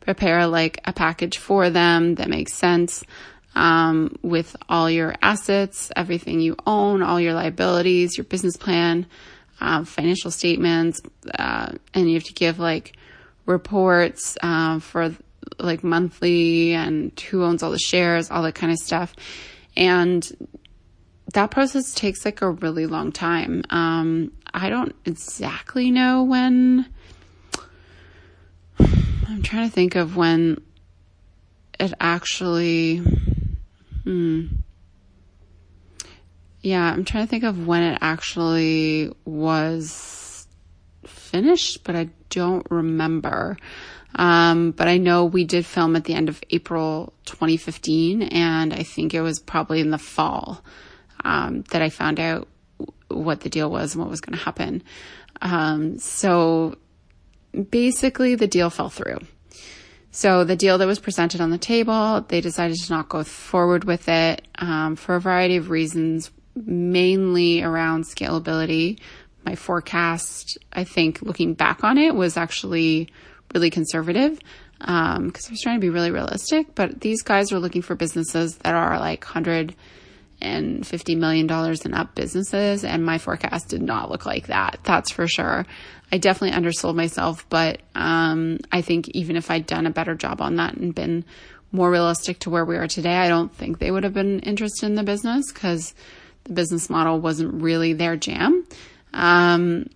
prepare 0.00 0.46
like 0.46 0.80
a 0.84 0.92
package 0.92 1.38
for 1.38 1.70
them 1.70 2.16
that 2.16 2.28
makes 2.28 2.52
sense. 2.52 3.04
Um, 3.54 4.16
with 4.22 4.56
all 4.68 4.90
your 4.90 5.14
assets, 5.20 5.90
everything 5.94 6.40
you 6.40 6.56
own, 6.66 7.02
all 7.02 7.20
your 7.20 7.34
liabilities, 7.34 8.16
your 8.16 8.24
business 8.24 8.56
plan, 8.56 9.06
um, 9.62 9.84
financial 9.84 10.30
statements, 10.30 11.00
uh, 11.38 11.72
and 11.94 12.08
you 12.08 12.14
have 12.14 12.24
to 12.24 12.32
give 12.34 12.58
like 12.58 12.96
reports 13.46 14.36
uh, 14.42 14.80
for 14.80 15.14
like 15.58 15.84
monthly 15.84 16.72
and 16.72 17.18
who 17.20 17.44
owns 17.44 17.62
all 17.62 17.70
the 17.70 17.78
shares, 17.78 18.30
all 18.30 18.42
that 18.42 18.56
kind 18.56 18.72
of 18.72 18.78
stuff. 18.78 19.14
And 19.76 20.28
that 21.32 21.50
process 21.52 21.94
takes 21.94 22.24
like 22.24 22.42
a 22.42 22.50
really 22.50 22.86
long 22.86 23.12
time. 23.12 23.62
Um, 23.70 24.32
I 24.52 24.68
don't 24.68 24.94
exactly 25.04 25.90
know 25.90 26.24
when. 26.24 26.86
I'm 28.80 29.42
trying 29.42 29.68
to 29.68 29.74
think 29.74 29.94
of 29.94 30.16
when 30.16 30.60
it 31.78 31.94
actually. 32.00 32.98
Hmm 34.04 34.46
yeah, 36.62 36.92
I'm 36.92 37.04
trying 37.04 37.24
to 37.24 37.30
think 37.30 37.44
of 37.44 37.66
when 37.66 37.82
it 37.82 37.98
actually 38.00 39.12
was 39.24 40.46
finished, 41.04 41.82
but 41.84 41.96
I 41.96 42.10
don't 42.30 42.66
remember. 42.70 43.56
Um, 44.14 44.72
but 44.72 44.88
I 44.88 44.98
know 44.98 45.24
we 45.24 45.44
did 45.44 45.66
film 45.66 45.96
at 45.96 46.04
the 46.04 46.14
end 46.14 46.28
of 46.28 46.42
April 46.50 47.14
2015, 47.24 48.22
and 48.22 48.72
I 48.72 48.82
think 48.82 49.14
it 49.14 49.22
was 49.22 49.40
probably 49.40 49.80
in 49.80 49.90
the 49.90 49.98
fall 49.98 50.62
um, 51.24 51.62
that 51.70 51.82
I 51.82 51.88
found 51.88 52.20
out 52.20 52.46
what 53.08 53.40
the 53.40 53.48
deal 53.48 53.70
was 53.70 53.94
and 53.94 54.02
what 54.02 54.10
was 54.10 54.20
going 54.20 54.38
to 54.38 54.44
happen. 54.44 54.82
Um, 55.40 55.98
so 55.98 56.76
basically, 57.70 58.34
the 58.34 58.46
deal 58.46 58.70
fell 58.70 58.90
through. 58.90 59.18
So 60.10 60.44
the 60.44 60.56
deal 60.56 60.76
that 60.76 60.86
was 60.86 60.98
presented 60.98 61.40
on 61.40 61.50
the 61.50 61.58
table, 61.58 62.20
they 62.28 62.42
decided 62.42 62.76
to 62.76 62.92
not 62.92 63.08
go 63.08 63.24
forward 63.24 63.84
with 63.84 64.08
it 64.08 64.46
um, 64.58 64.94
for 64.94 65.14
a 65.14 65.20
variety 65.20 65.56
of 65.56 65.70
reasons 65.70 66.30
mainly 66.54 67.62
around 67.62 68.04
scalability. 68.04 68.98
My 69.44 69.56
forecast, 69.56 70.58
I 70.72 70.84
think 70.84 71.22
looking 71.22 71.54
back 71.54 71.82
on 71.82 71.98
it 71.98 72.14
was 72.14 72.36
actually 72.36 73.08
really 73.54 73.70
conservative 73.70 74.38
because 74.78 75.16
um, 75.16 75.32
I 75.48 75.50
was 75.50 75.60
trying 75.60 75.76
to 75.76 75.80
be 75.80 75.90
really 75.90 76.10
realistic. 76.10 76.74
But 76.74 77.00
these 77.00 77.22
guys 77.22 77.52
were 77.52 77.58
looking 77.58 77.82
for 77.82 77.94
businesses 77.94 78.56
that 78.58 78.74
are 78.74 78.98
like 78.98 79.24
hundred 79.24 79.74
and 80.40 80.84
fifty 80.86 81.14
million 81.14 81.46
dollars 81.46 81.84
and 81.84 81.94
up 81.94 82.14
businesses, 82.14 82.84
and 82.84 83.04
my 83.04 83.18
forecast 83.18 83.68
did 83.68 83.82
not 83.82 84.10
look 84.10 84.26
like 84.26 84.48
that. 84.48 84.80
That's 84.82 85.10
for 85.12 85.26
sure. 85.26 85.66
I 86.10 86.18
definitely 86.18 86.56
undersold 86.56 86.96
myself, 86.96 87.48
but 87.48 87.80
um, 87.94 88.58
I 88.70 88.82
think 88.82 89.08
even 89.10 89.36
if 89.36 89.50
I'd 89.50 89.66
done 89.66 89.86
a 89.86 89.90
better 89.90 90.14
job 90.14 90.42
on 90.42 90.56
that 90.56 90.74
and 90.74 90.94
been 90.94 91.24
more 91.70 91.90
realistic 91.90 92.40
to 92.40 92.50
where 92.50 92.66
we 92.66 92.76
are 92.76 92.86
today, 92.86 93.16
I 93.16 93.28
don't 93.28 93.54
think 93.54 93.78
they 93.78 93.90
would 93.90 94.04
have 94.04 94.12
been 94.12 94.40
interested 94.40 94.86
in 94.86 94.94
the 94.94 95.04
business 95.04 95.50
because 95.50 95.94
the 96.44 96.52
business 96.52 96.90
model 96.90 97.20
wasn't 97.20 97.62
really 97.62 97.92
their 97.92 98.16
jam. 98.16 98.66
Um, 99.12 99.88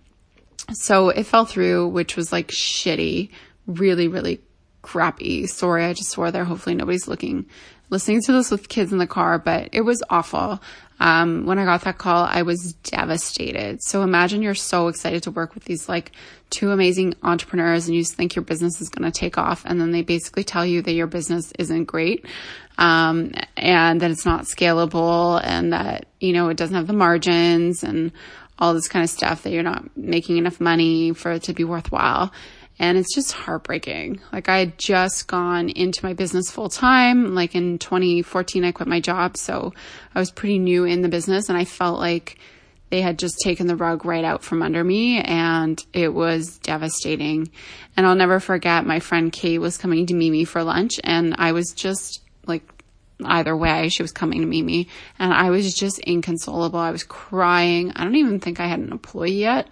so 0.71 1.09
it 1.09 1.23
fell 1.23 1.45
through, 1.45 1.89
which 1.89 2.15
was 2.15 2.31
like 2.31 2.47
shitty, 2.49 3.31
really, 3.65 4.07
really 4.07 4.41
crappy. 4.81 5.47
Sorry, 5.47 5.85
I 5.85 5.93
just 5.93 6.09
swore 6.09 6.31
there. 6.31 6.45
Hopefully 6.45 6.75
nobody's 6.75 7.07
looking, 7.07 7.45
listening 7.89 8.21
to 8.23 8.31
this 8.31 8.51
with 8.51 8.69
kids 8.69 8.91
in 8.91 8.97
the 8.97 9.07
car, 9.07 9.39
but 9.39 9.69
it 9.71 9.81
was 9.81 10.03
awful. 10.09 10.61
Um, 10.99 11.45
when 11.45 11.59
I 11.59 11.65
got 11.65 11.81
that 11.81 11.99
call, 11.99 12.23
I 12.23 12.41
was 12.41 12.73
devastated. 12.83 13.83
So 13.83 14.01
imagine 14.01 14.41
you're 14.41 14.55
so 14.55 14.87
excited 14.87 15.23
to 15.23 15.31
work 15.31 15.53
with 15.53 15.65
these 15.65 15.87
like 15.87 16.11
two 16.49 16.71
amazing 16.71 17.13
entrepreneurs 17.21 17.87
and 17.87 17.95
you 17.95 18.03
think 18.03 18.35
your 18.35 18.43
business 18.43 18.81
is 18.81 18.89
going 18.89 19.09
to 19.09 19.17
take 19.17 19.37
off. 19.37 19.63
And 19.65 19.79
then 19.79 19.91
they 19.91 20.01
basically 20.01 20.43
tell 20.43 20.65
you 20.65 20.81
that 20.81 20.93
your 20.93 21.07
business 21.07 21.53
isn't 21.59 21.85
great. 21.85 22.25
Um, 22.77 23.31
and 23.55 24.01
that 24.01 24.11
it's 24.11 24.25
not 24.25 24.43
scalable 24.43 25.41
and 25.43 25.73
that, 25.73 26.05
you 26.19 26.31
know, 26.31 26.49
it 26.49 26.57
doesn't 26.57 26.75
have 26.75 26.85
the 26.85 26.93
margins 26.93 27.83
and 27.83 28.11
all 28.59 28.73
this 28.73 28.87
kind 28.87 29.03
of 29.03 29.09
stuff 29.09 29.43
that 29.43 29.51
you're 29.51 29.63
not 29.63 29.97
making 29.97 30.37
enough 30.37 30.59
money 30.59 31.13
for 31.13 31.31
it 31.31 31.43
to 31.43 31.53
be 31.53 31.63
worthwhile. 31.63 32.31
And 32.79 32.97
it's 32.97 33.13
just 33.13 33.31
heartbreaking. 33.31 34.21
Like 34.31 34.49
I 34.49 34.59
had 34.59 34.77
just 34.77 35.27
gone 35.27 35.69
into 35.69 36.05
my 36.05 36.13
business 36.13 36.51
full 36.51 36.69
time. 36.69 37.33
Like 37.33 37.55
in 37.55 37.79
2014, 37.79 38.63
I 38.63 38.71
quit 38.71 38.87
my 38.87 38.99
job. 38.99 39.37
So 39.37 39.73
I 40.13 40.19
was 40.19 40.31
pretty 40.31 40.59
new 40.59 40.83
in 40.83 41.01
the 41.01 41.09
business 41.09 41.49
and 41.49 41.57
I 41.57 41.65
felt 41.65 41.99
like 41.99 42.37
they 42.89 43.01
had 43.01 43.19
just 43.19 43.39
taken 43.43 43.67
the 43.67 43.75
rug 43.75 44.05
right 44.05 44.23
out 44.23 44.43
from 44.43 44.61
under 44.61 44.83
me 44.83 45.19
and 45.19 45.83
it 45.91 46.13
was 46.13 46.57
devastating. 46.59 47.49
And 47.95 48.05
I'll 48.05 48.15
never 48.15 48.39
forget 48.39 48.85
my 48.85 48.99
friend 48.99 49.31
Kate 49.31 49.59
was 49.59 49.77
coming 49.77 50.05
to 50.05 50.13
meet 50.13 50.31
me 50.31 50.45
for 50.45 50.63
lunch 50.63 50.99
and 51.03 51.35
I 51.37 51.51
was 51.51 51.73
just 51.75 52.21
either 53.23 53.55
way, 53.55 53.89
she 53.89 54.03
was 54.03 54.11
coming 54.11 54.41
to 54.41 54.47
meet 54.47 54.63
me 54.63 54.87
and 55.17 55.33
I 55.33 55.49
was 55.49 55.73
just 55.73 55.99
inconsolable. 55.99 56.79
I 56.79 56.91
was 56.91 57.03
crying. 57.03 57.91
I 57.95 58.03
don't 58.03 58.15
even 58.15 58.39
think 58.39 58.59
I 58.59 58.67
had 58.67 58.79
an 58.79 58.91
employee 58.91 59.39
yet. 59.39 59.67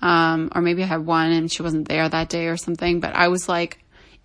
Um, 0.00 0.50
or 0.54 0.62
maybe 0.62 0.82
I 0.82 0.86
had 0.86 1.06
one 1.06 1.30
and 1.30 1.50
she 1.50 1.62
wasn't 1.62 1.88
there 1.88 2.08
that 2.08 2.28
day 2.28 2.48
or 2.48 2.56
something, 2.56 2.98
but 2.98 3.14
I 3.14 3.28
was 3.28 3.48
like 3.48 3.78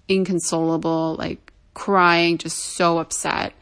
inconsolable, 0.08 1.16
like 1.20 1.52
crying, 1.74 2.40
just 2.40 2.58
so 2.58 2.98
upset. 2.98 3.54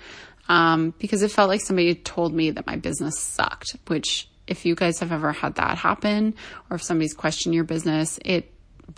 Um, 0.48 0.94
because 1.00 1.24
it 1.24 1.32
felt 1.32 1.50
like 1.50 1.62
somebody 1.62 1.94
told 1.96 2.34
me 2.34 2.52
that 2.52 2.68
my 2.68 2.78
business 2.78 3.20
sucked, 3.20 3.76
which 3.88 4.30
if 4.48 4.66
you 4.66 4.76
guys 4.76 5.00
have 5.00 5.12
ever 5.12 5.32
had 5.32 5.56
that 5.56 5.78
happen 5.78 6.36
or 6.70 6.76
if 6.76 6.84
somebody's 6.84 7.14
questioned 7.14 7.56
your 7.56 7.64
business, 7.64 8.20
it 8.24 8.52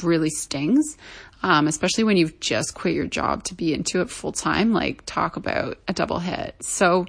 really 0.04 0.30
stings. 0.30 0.98
Um, 1.44 1.68
especially 1.68 2.04
when 2.04 2.18
you've 2.18 2.40
just 2.40 2.74
quit 2.74 2.96
your 2.96 3.06
job 3.06 3.44
to 3.46 3.54
be 3.54 3.74
into 3.74 4.02
it 4.02 4.10
full 4.10 4.32
time, 4.32 4.74
like 4.74 5.04
talk 5.06 5.36
about 5.36 5.78
a 5.88 5.94
double 5.94 6.20
hit. 6.20 6.56
So, 6.62 7.06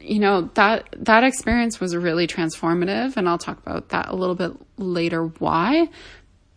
you 0.00 0.18
know, 0.18 0.50
that, 0.54 0.88
that 0.96 1.22
experience 1.22 1.78
was 1.80 1.94
really 1.94 2.26
transformative. 2.26 3.16
And 3.16 3.28
I'll 3.28 3.38
talk 3.38 3.58
about 3.58 3.90
that 3.90 4.08
a 4.08 4.16
little 4.16 4.34
bit 4.34 4.52
later 4.76 5.26
why. 5.26 5.88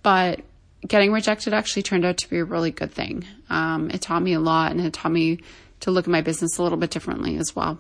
But 0.02 0.42
getting 0.88 1.12
rejected 1.12 1.54
actually 1.54 1.84
turned 1.84 2.06
out 2.06 2.18
to 2.18 2.30
be 2.30 2.40
a 2.40 2.46
really 2.46 2.72
good 2.72 2.92
thing. 2.92 3.26
Um, 3.50 3.92
it 3.92 4.02
taught 4.02 4.24
me 4.24 4.34
a 4.34 4.40
lot 4.40 4.72
and 4.72 4.82
it 4.82 4.94
taught 4.94 5.12
me 5.12 5.40
to 5.82 5.92
look 5.92 6.06
at 6.06 6.12
my 6.12 6.22
business 6.22 6.58
a 6.58 6.64
little 6.64 6.78
bit 6.78 6.90
differently 6.92 7.38
as 7.38 7.56
well. 7.56 7.80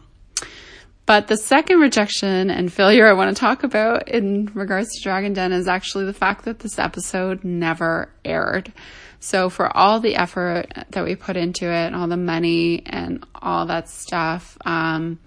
But 1.11 1.27
the 1.27 1.35
second 1.35 1.81
rejection 1.81 2.49
and 2.49 2.71
failure 2.71 3.05
I 3.05 3.11
want 3.11 3.35
to 3.35 3.37
talk 3.37 3.63
about 3.63 4.07
in 4.07 4.49
regards 4.53 4.95
to 4.95 5.03
Dragon 5.03 5.33
Den 5.33 5.51
is 5.51 5.67
actually 5.67 6.05
the 6.05 6.13
fact 6.13 6.45
that 6.45 6.59
this 6.59 6.79
episode 6.79 7.43
never 7.43 8.07
aired. 8.23 8.71
So 9.19 9.49
for 9.49 9.75
all 9.75 9.99
the 9.99 10.15
effort 10.15 10.67
that 10.91 11.03
we 11.03 11.17
put 11.17 11.35
into 11.35 11.65
it, 11.65 11.87
and 11.87 11.97
all 11.97 12.07
the 12.07 12.15
money 12.15 12.83
and 12.85 13.25
all 13.35 13.65
that 13.65 13.89
stuff, 13.89 14.57
um, 14.63 15.19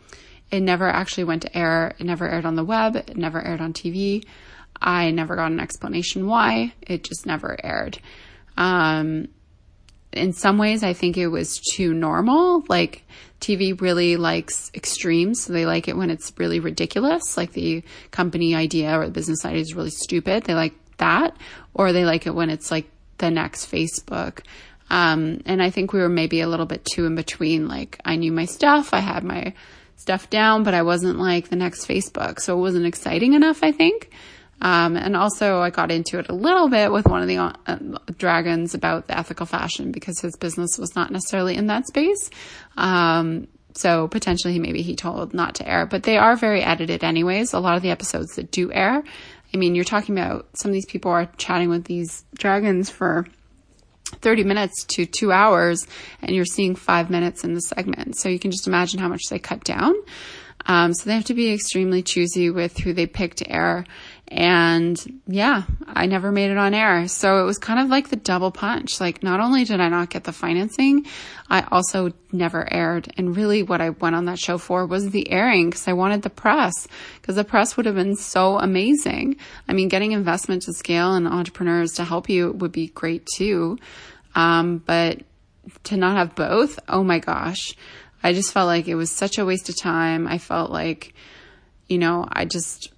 it 0.51 0.61
never 0.61 0.89
actually 0.89 1.25
went 1.25 1.43
to 1.43 1.55
air. 1.55 1.95
It 1.99 2.05
never 2.05 2.27
aired 2.27 2.47
on 2.47 2.55
the 2.55 2.65
web. 2.65 2.97
It 2.97 3.19
never 3.19 3.47
aired 3.47 3.61
on 3.61 3.75
TV. 3.75 4.25
I 4.81 5.11
never 5.11 5.37
got 5.37 5.53
an 5.53 5.61
explanation 5.61 6.27
why. 6.27 6.73
It 6.81 7.05
just 7.05 7.27
never 7.27 7.59
aired. 7.63 7.99
Um, 8.57 9.29
in 10.15 10.33
some 10.33 10.57
ways, 10.57 10.83
I 10.83 10.95
think 10.95 11.19
it 11.19 11.27
was 11.27 11.61
too 11.75 11.93
normal. 11.93 12.65
Like 12.69 13.03
TV 13.45 13.79
really 13.79 14.17
likes 14.17 14.71
extremes. 14.75 15.43
So 15.43 15.53
they 15.53 15.67
like 15.67 15.87
it 15.87 15.97
when 15.97 16.11
it's 16.11 16.33
really 16.39 16.61
ridiculous, 16.61 17.37
like 17.37 17.53
the 17.53 17.83
company 18.11 18.55
idea 18.55 18.99
or 18.99 19.05
the 19.05 19.13
business 19.13 19.45
idea 19.45 19.61
is 19.61 19.75
really 19.75 19.91
stupid. 19.91 20.45
They 20.45 20.55
like 20.55 20.75
that. 20.97 21.37
Or 21.75 21.93
they 21.93 22.05
like 22.05 22.27
it 22.27 22.35
when 22.35 22.51
it's 22.51 22.71
like 22.71 22.89
the 23.19 23.31
next 23.31 23.71
Facebook. 23.71 24.41
Um, 24.91 25.43
and 25.45 25.63
I 25.63 25.71
think 25.71 25.93
we 25.93 26.01
were 26.01 26.09
maybe 26.09 26.41
a 26.41 26.49
little 26.49 26.67
bit 26.67 26.85
too 26.85 27.05
in 27.05 27.15
between. 27.15 27.69
Like 27.69 28.01
I 28.05 28.17
knew 28.17 28.33
my 28.33 28.47
stuff. 28.47 28.95
I 28.95 29.01
had 29.01 29.25
my 29.25 29.53
stuff 29.97 30.31
down, 30.31 30.63
but 30.63 30.75
I 30.75 30.83
wasn't 30.83 31.19
like 31.19 31.49
the 31.49 31.57
next 31.57 31.87
Facebook. 31.87 32.41
So 32.41 32.57
it 32.57 32.61
wasn't 32.61 32.87
exciting 32.87 33.35
enough, 33.35 33.63
I 33.63 33.73
think. 33.73 34.11
Um, 34.65 34.97
and 34.97 35.15
also 35.15 35.61
I 35.61 35.69
got 35.69 35.91
into 35.91 36.19
it 36.19 36.31
a 36.31 36.35
little 36.35 36.71
bit 36.71 36.91
with 36.91 37.07
one 37.07 37.21
of 37.21 37.29
the 37.29 37.37
uh, 37.37 37.79
dragons 38.17 38.73
about 38.73 39.09
the 39.09 39.19
ethical 39.19 39.45
fashion 39.45 39.93
because 39.93 40.19
his 40.21 40.37
business 40.37 40.79
was 40.79 40.97
not 40.97 41.11
necessarily 41.11 41.55
in 41.55 41.67
that 41.67 41.87
space. 41.87 42.31
Um, 42.79 43.47
so 43.75 44.09
potentially 44.09 44.59
maybe 44.59 44.81
he 44.81 44.97
told 44.97 45.35
not 45.35 45.57
to 45.57 45.69
air, 45.69 45.85
but 45.85 46.05
they 46.05 46.17
are 46.17 46.35
very 46.35 46.63
edited 46.63 47.05
anyways. 47.05 47.53
A 47.53 47.61
lot 47.61 47.77
of 47.77 47.83
the 47.83 47.91
episodes 47.91 48.37
that 48.37 48.51
do 48.51 48.73
air. 48.73 49.05
I 49.53 49.57
mean, 49.59 49.75
you're 49.75 49.85
talking 49.85 50.19
about 50.19 50.49
some 50.55 50.71
of 50.71 50.73
these 50.73 50.87
people 50.87 51.11
are 51.11 51.27
chatting 51.37 51.69
with 51.69 51.85
these 51.85 52.25
dragons 52.35 52.89
for 52.89 53.27
30 54.23 54.45
minutes 54.45 54.85
to 54.85 55.05
two 55.05 55.31
hours 55.31 55.87
and 56.23 56.35
you're 56.35 56.47
seeing 56.47 56.75
five 56.75 57.11
minutes 57.11 57.45
in 57.45 57.53
the 57.53 57.61
segment. 57.61 58.17
So 58.17 58.31
you 58.31 58.39
can 58.39 58.51
just 58.51 58.67
imagine 58.67 58.99
how 58.99 59.09
much 59.09 59.25
they 59.29 59.39
cut 59.39 59.63
down. 59.63 59.95
Um, 60.67 60.95
so 60.95 61.05
they 61.05 61.15
have 61.15 61.27
to 61.27 61.35
be 61.35 61.53
extremely 61.53 62.03
choosy 62.03 62.51
with 62.51 62.79
who 62.79 62.93
they 62.93 63.07
pick 63.07 63.35
to 63.37 63.51
air. 63.51 63.85
And 64.29 65.21
yeah, 65.27 65.65
I 65.87 66.07
never 66.07 66.33
made 66.33 66.51
it 66.51 66.57
on 66.57 66.73
air. 66.73 67.07
So 67.09 67.41
it 67.41 67.45
was 67.45 67.59
kind 67.59 67.79
of 67.79 67.89
like 67.89 68.09
the 68.09 68.17
double 68.17 68.51
punch. 68.51 68.99
Like 69.01 69.23
not 69.23 69.41
only 69.41 69.65
did 69.65 69.81
I 69.81 69.91
not 69.91 70.09
get 70.09 70.25
the 70.25 70.33
financing, 70.33 71.07
I 71.51 71.67
also 71.71 72.13
never 72.33 72.67
aired. 72.73 73.13
And 73.19 73.37
really 73.37 73.63
what 73.63 73.83
I 73.83 73.91
went 73.91 74.17
on 74.17 74.25
that 74.25 74.39
show 74.39 74.57
for 74.57 74.87
was 74.87 75.11
the 75.11 75.31
airing 75.31 75.71
because 75.71 75.87
I 75.87 75.93
wanted 75.93 76.23
the 76.23 76.31
press 76.31 76.89
because 77.21 77.37
the 77.37 77.45
press 77.45 77.77
would 77.77 77.87
have 77.87 77.95
been 77.95 78.17
so 78.17 78.59
amazing. 78.59 79.37
I 79.69 79.75
mean, 79.75 79.89
getting 79.89 80.13
investment 80.13 80.63
to 80.63 80.73
scale 80.73 81.15
and 81.15 81.29
entrepreneurs 81.29 81.93
to 81.93 82.05
help 82.05 82.31
you 82.31 82.53
would 82.53 82.73
be 82.73 82.89
great 82.89 83.27
too. 83.27 83.79
Um, 84.35 84.79
but 84.79 85.21
to 85.85 85.97
not 85.97 86.17
have 86.17 86.35
both, 86.35 86.79
oh 86.89 87.05
my 87.05 87.19
gosh. 87.19 87.75
I 88.25 88.33
just 88.33 88.53
felt 88.53 88.67
like 88.67 88.89
it 88.89 88.95
was 88.95 89.13
such 89.13 89.37
a 89.37 89.45
waste 89.45 89.69
of 89.69 89.79
time. 89.79 90.27
I 90.27 90.39
felt 90.39 90.71
like, 90.71 91.13
you 91.89 91.99
know, 91.99 92.27
I 92.27 92.47
just 92.47 92.91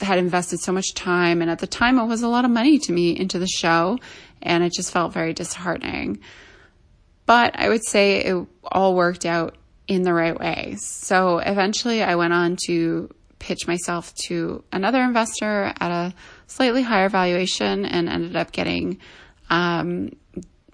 had 0.00 0.18
invested 0.18 0.60
so 0.60 0.70
much 0.70 0.92
time. 0.92 1.40
And 1.40 1.50
at 1.50 1.60
the 1.60 1.66
time, 1.66 1.98
it 1.98 2.04
was 2.04 2.22
a 2.22 2.28
lot 2.28 2.44
of 2.44 2.50
money 2.50 2.78
to 2.80 2.92
me 2.92 3.18
into 3.18 3.38
the 3.38 3.46
show. 3.46 3.98
And 4.42 4.62
it 4.62 4.74
just 4.74 4.92
felt 4.92 5.14
very 5.14 5.32
disheartening. 5.32 6.20
But 7.24 7.58
I 7.58 7.70
would 7.70 7.86
say 7.86 8.18
it 8.18 8.46
all 8.62 8.94
worked 8.94 9.24
out 9.24 9.56
in 9.88 10.02
the 10.02 10.12
right 10.12 10.38
way. 10.38 10.76
So 10.78 11.38
eventually, 11.38 12.02
I 12.02 12.16
went 12.16 12.34
on 12.34 12.58
to 12.66 13.08
pitch 13.38 13.66
myself 13.66 14.14
to 14.26 14.62
another 14.72 15.00
investor 15.02 15.72
at 15.80 15.90
a 15.90 16.14
slightly 16.48 16.82
higher 16.82 17.08
valuation 17.08 17.86
and 17.86 18.10
ended 18.10 18.36
up 18.36 18.52
getting 18.52 18.98
um, 19.48 20.10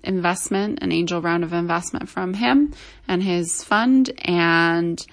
investment, 0.05 0.81
an 0.83 0.93
angel 0.93 1.21
round 1.21 1.45
of 1.45 1.53
investment 1.53 2.09
from 2.09 2.35
him 2.35 2.73
and 3.09 3.23
his 3.23 3.63
fund. 3.63 4.11
And, 4.25 5.05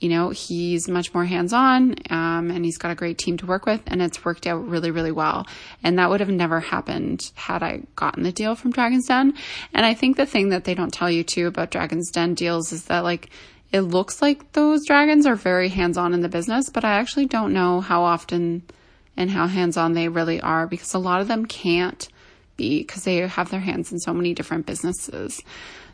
you 0.00 0.08
know, 0.08 0.30
he's 0.30 0.88
much 0.88 1.12
more 1.12 1.24
hands 1.24 1.52
on, 1.52 1.96
um, 2.10 2.50
and 2.50 2.64
he's 2.64 2.78
got 2.78 2.92
a 2.92 2.94
great 2.94 3.18
team 3.18 3.36
to 3.38 3.46
work 3.46 3.66
with, 3.66 3.82
and 3.88 4.00
it's 4.00 4.24
worked 4.24 4.46
out 4.46 4.68
really, 4.68 4.90
really 4.90 5.10
well. 5.10 5.46
And 5.82 5.98
that 5.98 6.08
would 6.08 6.20
have 6.20 6.28
never 6.28 6.60
happened 6.60 7.30
had 7.34 7.62
I 7.62 7.82
gotten 7.96 8.22
the 8.22 8.32
deal 8.32 8.54
from 8.54 8.70
Dragon's 8.70 9.06
Den. 9.06 9.34
And 9.74 9.84
I 9.84 9.94
think 9.94 10.16
the 10.16 10.26
thing 10.26 10.50
that 10.50 10.64
they 10.64 10.74
don't 10.74 10.92
tell 10.92 11.10
you 11.10 11.24
too 11.24 11.48
about 11.48 11.70
Dragon's 11.70 12.10
Den 12.10 12.34
deals 12.34 12.72
is 12.72 12.84
that, 12.84 13.02
like, 13.02 13.30
it 13.72 13.80
looks 13.80 14.22
like 14.22 14.52
those 14.52 14.86
dragons 14.86 15.26
are 15.26 15.34
very 15.34 15.68
hands 15.68 15.98
on 15.98 16.14
in 16.14 16.20
the 16.20 16.28
business, 16.28 16.70
but 16.70 16.84
I 16.84 16.92
actually 16.92 17.26
don't 17.26 17.52
know 17.52 17.80
how 17.80 18.02
often 18.02 18.62
and 19.16 19.30
how 19.30 19.46
hands 19.46 19.76
on 19.76 19.92
they 19.92 20.08
really 20.08 20.40
are 20.40 20.66
because 20.66 20.94
a 20.94 20.98
lot 20.98 21.20
of 21.20 21.28
them 21.28 21.44
can't 21.44 22.08
be 22.58 22.80
because 22.80 23.04
they 23.04 23.26
have 23.26 23.50
their 23.50 23.60
hands 23.60 23.90
in 23.90 23.98
so 23.98 24.12
many 24.12 24.34
different 24.34 24.66
businesses. 24.66 25.40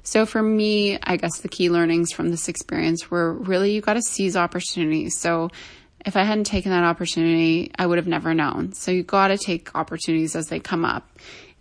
So 0.02 0.26
for 0.26 0.42
me, 0.42 0.98
I 1.02 1.16
guess 1.16 1.38
the 1.38 1.48
key 1.48 1.70
learnings 1.70 2.12
from 2.12 2.30
this 2.30 2.48
experience 2.48 3.08
were 3.10 3.32
really 3.32 3.72
you 3.72 3.80
got 3.80 3.94
to 3.94 4.02
seize 4.02 4.36
opportunities. 4.36 5.20
So 5.20 5.50
if 6.04 6.16
I 6.16 6.24
hadn't 6.24 6.44
taken 6.44 6.72
that 6.72 6.84
opportunity, 6.84 7.70
I 7.78 7.86
would 7.86 7.98
have 7.98 8.06
never 8.06 8.34
known. 8.34 8.72
So 8.72 8.90
you 8.90 9.02
got 9.02 9.28
to 9.28 9.38
take 9.38 9.74
opportunities 9.74 10.34
as 10.34 10.48
they 10.48 10.58
come 10.58 10.84
up 10.84 11.08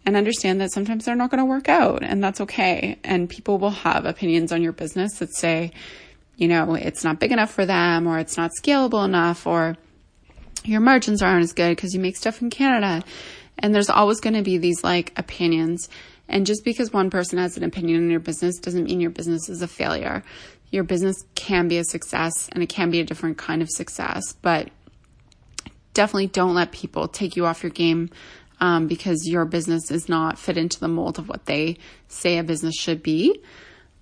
and 0.05 0.17
understand 0.17 0.59
that 0.59 0.71
sometimes 0.71 1.05
they're 1.05 1.15
not 1.15 1.29
going 1.29 1.39
to 1.39 1.45
work 1.45 1.69
out 1.69 2.03
and 2.03 2.21
that's 2.23 2.41
okay. 2.41 2.97
And 3.03 3.29
people 3.29 3.57
will 3.57 3.69
have 3.69 4.05
opinions 4.05 4.51
on 4.51 4.61
your 4.61 4.73
business 4.73 5.19
that 5.19 5.33
say, 5.33 5.71
you 6.35 6.47
know, 6.47 6.73
it's 6.73 7.03
not 7.03 7.19
big 7.19 7.31
enough 7.31 7.51
for 7.51 7.65
them 7.65 8.07
or 8.07 8.19
it's 8.19 8.35
not 8.35 8.51
scalable 8.61 9.05
enough 9.05 9.47
or 9.47 9.77
your 10.65 10.81
margins 10.81 11.21
aren't 11.21 11.43
as 11.43 11.53
good 11.53 11.69
because 11.75 11.93
you 11.93 11.99
make 11.99 12.17
stuff 12.17 12.41
in 12.41 12.49
Canada. 12.49 13.03
And 13.59 13.73
there's 13.73 13.89
always 13.89 14.19
going 14.19 14.35
to 14.35 14.41
be 14.41 14.57
these 14.57 14.83
like 14.83 15.13
opinions. 15.17 15.89
And 16.27 16.45
just 16.45 16.63
because 16.63 16.91
one 16.91 17.09
person 17.09 17.37
has 17.37 17.57
an 17.57 17.63
opinion 17.63 18.03
on 18.03 18.09
your 18.09 18.19
business 18.19 18.57
doesn't 18.57 18.85
mean 18.85 18.99
your 18.99 19.11
business 19.11 19.49
is 19.49 19.61
a 19.61 19.67
failure. 19.67 20.23
Your 20.71 20.83
business 20.83 21.23
can 21.35 21.67
be 21.67 21.77
a 21.77 21.83
success 21.83 22.49
and 22.51 22.63
it 22.63 22.69
can 22.69 22.89
be 22.89 22.99
a 22.99 23.05
different 23.05 23.37
kind 23.37 23.61
of 23.61 23.69
success, 23.69 24.33
but 24.41 24.69
definitely 25.93 26.27
don't 26.27 26.55
let 26.55 26.71
people 26.71 27.07
take 27.07 27.35
you 27.35 27.45
off 27.45 27.61
your 27.61 27.69
game 27.69 28.09
um, 28.59 28.87
because 28.87 29.27
your 29.27 29.45
business 29.45 29.91
is 29.91 30.09
not 30.09 30.39
fit 30.39 30.57
into 30.57 30.79
the 30.79 30.87
mold 30.87 31.19
of 31.19 31.29
what 31.29 31.45
they 31.45 31.77
say 32.07 32.37
a 32.37 32.43
business 32.43 32.75
should 32.75 33.03
be. 33.03 33.41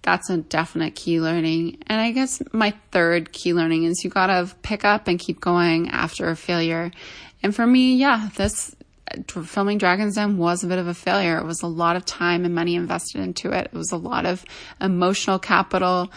That's 0.03 0.29
a 0.29 0.37
definite 0.37 0.95
key 0.95 1.19
learning. 1.19 1.79
And 1.87 2.01
I 2.01 2.11
guess 2.11 2.41
my 2.53 2.73
third 2.91 3.33
key 3.33 3.53
learning 3.53 3.83
is 3.83 4.03
you 4.03 4.09
gotta 4.09 4.53
pick 4.61 4.83
up 4.85 5.07
and 5.07 5.19
keep 5.19 5.41
going 5.41 5.89
after 5.89 6.29
a 6.29 6.35
failure. 6.35 6.91
And 7.43 7.55
for 7.55 7.65
me, 7.65 7.95
yeah, 7.95 8.29
this 8.35 8.75
filming 9.27 9.77
Dragon's 9.77 10.15
Den 10.15 10.37
was 10.37 10.63
a 10.63 10.67
bit 10.67 10.79
of 10.79 10.87
a 10.87 10.93
failure. 10.93 11.37
It 11.37 11.45
was 11.45 11.61
a 11.61 11.67
lot 11.67 11.95
of 11.95 12.05
time 12.05 12.45
and 12.45 12.55
money 12.55 12.75
invested 12.75 13.21
into 13.21 13.51
it. 13.51 13.67
It 13.67 13.73
was 13.73 13.91
a 13.91 13.97
lot 13.97 14.25
of 14.25 14.43
emotional 14.79 15.39
capital. 15.39 16.11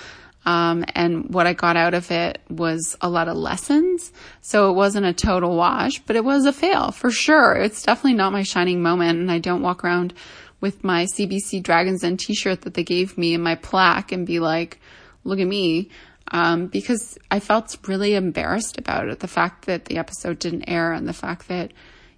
Um, 0.47 0.85
and 0.95 1.33
what 1.33 1.47
I 1.47 1.55
got 1.55 1.77
out 1.77 1.95
of 1.95 2.11
it 2.11 2.41
was 2.51 2.97
a 3.01 3.09
lot 3.09 3.29
of 3.29 3.37
lessons. 3.37 4.13
So 4.43 4.71
it 4.71 4.75
wasn't 4.75 5.07
a 5.07 5.13
total 5.13 5.57
wash, 5.57 6.01
but 6.01 6.17
it 6.17 6.25
was 6.25 6.45
a 6.45 6.53
fail 6.53 6.91
for 6.91 7.11
sure. 7.11 7.55
It's 7.55 7.83
definitely 7.83 8.15
not 8.15 8.33
my 8.33 8.43
shining 8.43 8.83
moment. 8.83 9.19
And 9.21 9.31
I 9.31 9.39
don't 9.39 9.63
walk 9.63 9.85
around 9.85 10.13
with 10.61 10.85
my 10.85 11.05
CBC 11.05 11.63
Dragons 11.63 12.03
Den 12.03 12.17
t-shirt 12.17 12.63
that 12.63 12.75
they 12.75 12.85
gave 12.85 13.17
me 13.17 13.35
and 13.35 13.43
my 13.43 13.55
plaque 13.55 14.13
and 14.13 14.27
be 14.27 14.39
like, 14.39 14.81
look 15.25 15.39
at 15.39 15.47
me. 15.47 15.91
Um, 16.29 16.69
because 16.69 17.19
I 17.31 17.39
felt 17.39 17.77
really 17.87 18.15
embarrassed 18.15 18.79
about 18.79 19.09
it. 19.09 19.21
The 19.21 19.29
fact 19.29 19.67
that 19.67 19.85
the 19.87 19.99
episode 19.99 20.39
didn't 20.39 20.69
air 20.69 20.93
and 20.93 21.07
the 21.07 21.13
fact 21.13 21.49
that 21.49 21.73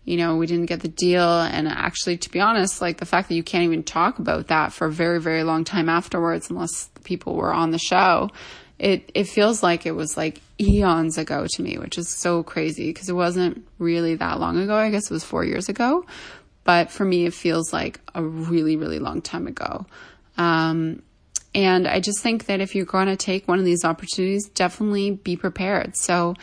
you 0.06 0.16
know, 0.16 0.36
we 0.36 0.46
didn't 0.46 0.66
get 0.66 0.80
the 0.80 0.88
deal. 0.88 1.40
And 1.40 1.68
actually, 1.68 2.16
to 2.18 2.30
be 2.30 2.40
honest, 2.40 2.80
like 2.80 2.98
the 2.98 3.04
fact 3.04 3.28
that 3.28 3.34
you 3.34 3.42
can't 3.42 3.64
even 3.64 3.82
talk 3.82 4.18
about 4.18 4.46
that 4.46 4.72
for 4.72 4.86
a 4.86 4.90
very, 4.90 5.20
very 5.20 5.42
long 5.42 5.64
time 5.64 5.88
afterwards, 5.88 6.48
unless 6.48 6.88
people 7.04 7.34
were 7.34 7.52
on 7.52 7.72
the 7.72 7.78
show, 7.78 8.30
it, 8.78 9.10
it 9.14 9.24
feels 9.24 9.62
like 9.62 9.84
it 9.84 9.92
was 9.92 10.16
like 10.16 10.40
eons 10.60 11.18
ago 11.18 11.46
to 11.54 11.62
me, 11.62 11.76
which 11.76 11.98
is 11.98 12.08
so 12.08 12.44
crazy 12.44 12.90
because 12.90 13.08
it 13.08 13.14
wasn't 13.14 13.66
really 13.78 14.14
that 14.14 14.38
long 14.38 14.58
ago. 14.58 14.76
I 14.76 14.90
guess 14.90 15.10
it 15.10 15.12
was 15.12 15.24
four 15.24 15.44
years 15.44 15.68
ago. 15.68 16.06
But 16.62 16.90
for 16.90 17.04
me, 17.04 17.26
it 17.26 17.34
feels 17.34 17.72
like 17.72 18.00
a 18.14 18.22
really, 18.22 18.76
really 18.76 19.00
long 19.00 19.22
time 19.22 19.48
ago. 19.48 19.86
Um, 20.38 21.02
and 21.54 21.88
I 21.88 22.00
just 22.00 22.22
think 22.22 22.46
that 22.46 22.60
if 22.60 22.74
you're 22.74 22.84
going 22.84 23.06
to 23.06 23.16
take 23.16 23.48
one 23.48 23.58
of 23.58 23.64
these 23.64 23.84
opportunities, 23.84 24.48
definitely 24.50 25.12
be 25.12 25.36
prepared. 25.36 25.96
So 25.96 26.34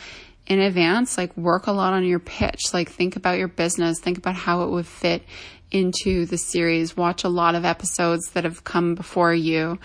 in 0.46 0.60
advance, 0.60 1.16
like 1.16 1.36
work 1.36 1.66
a 1.66 1.72
lot 1.72 1.94
on 1.94 2.04
your 2.04 2.18
pitch, 2.18 2.74
like 2.74 2.90
think 2.90 3.16
about 3.16 3.38
your 3.38 3.48
business, 3.48 3.98
think 4.00 4.18
about 4.18 4.34
how 4.34 4.62
it 4.64 4.70
would 4.70 4.86
fit 4.86 5.22
into 5.70 6.26
the 6.26 6.38
series, 6.38 6.96
watch 6.96 7.24
a 7.24 7.28
lot 7.28 7.54
of 7.54 7.64
episodes 7.64 8.30
that 8.32 8.44
have 8.44 8.64
come 8.64 8.94
before 8.94 9.34
you, 9.34 9.78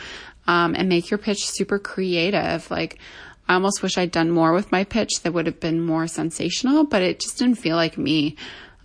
um, 0.48 0.76
and 0.76 0.90
make 0.90 1.10
your 1.10 1.18
pitch 1.18 1.50
super 1.50 1.80
creative. 1.80 2.70
Like, 2.70 3.00
I 3.48 3.56
almost 3.56 3.82
wish 3.82 3.98
I'd 3.98 4.12
done 4.12 4.30
more 4.30 4.54
with 4.54 4.72
my 4.72 4.84
pitch 4.84 5.22
that 5.24 5.34
would 5.34 5.48
have 5.48 5.60
been 5.60 5.82
more 5.82 6.06
sensational, 6.08 6.86
but 6.86 7.02
it 7.02 7.20
just 7.20 7.40
didn't 7.40 7.58
feel 7.58 7.76
like 7.76 7.98
me. 7.98 8.36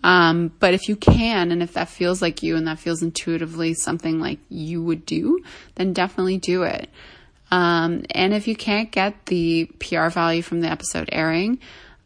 Um, 0.02 0.52
but 0.60 0.74
if 0.74 0.88
you 0.88 0.96
can, 0.96 1.50
and 1.50 1.62
if 1.62 1.72
that 1.74 1.88
feels 1.88 2.22
like 2.22 2.42
you 2.42 2.56
and 2.56 2.66
that 2.66 2.78
feels 2.78 3.02
intuitively 3.02 3.74
something 3.74 4.20
like 4.20 4.38
you 4.48 4.82
would 4.82 5.04
do, 5.04 5.40
then 5.74 5.92
definitely 5.92 6.38
do 6.38 6.62
it. 6.62 6.88
Um, 7.54 8.02
and 8.10 8.34
if 8.34 8.48
you 8.48 8.56
can't 8.56 8.90
get 8.90 9.26
the 9.26 9.66
PR 9.78 10.08
value 10.08 10.42
from 10.42 10.60
the 10.60 10.68
episode 10.68 11.08
airing, 11.12 11.60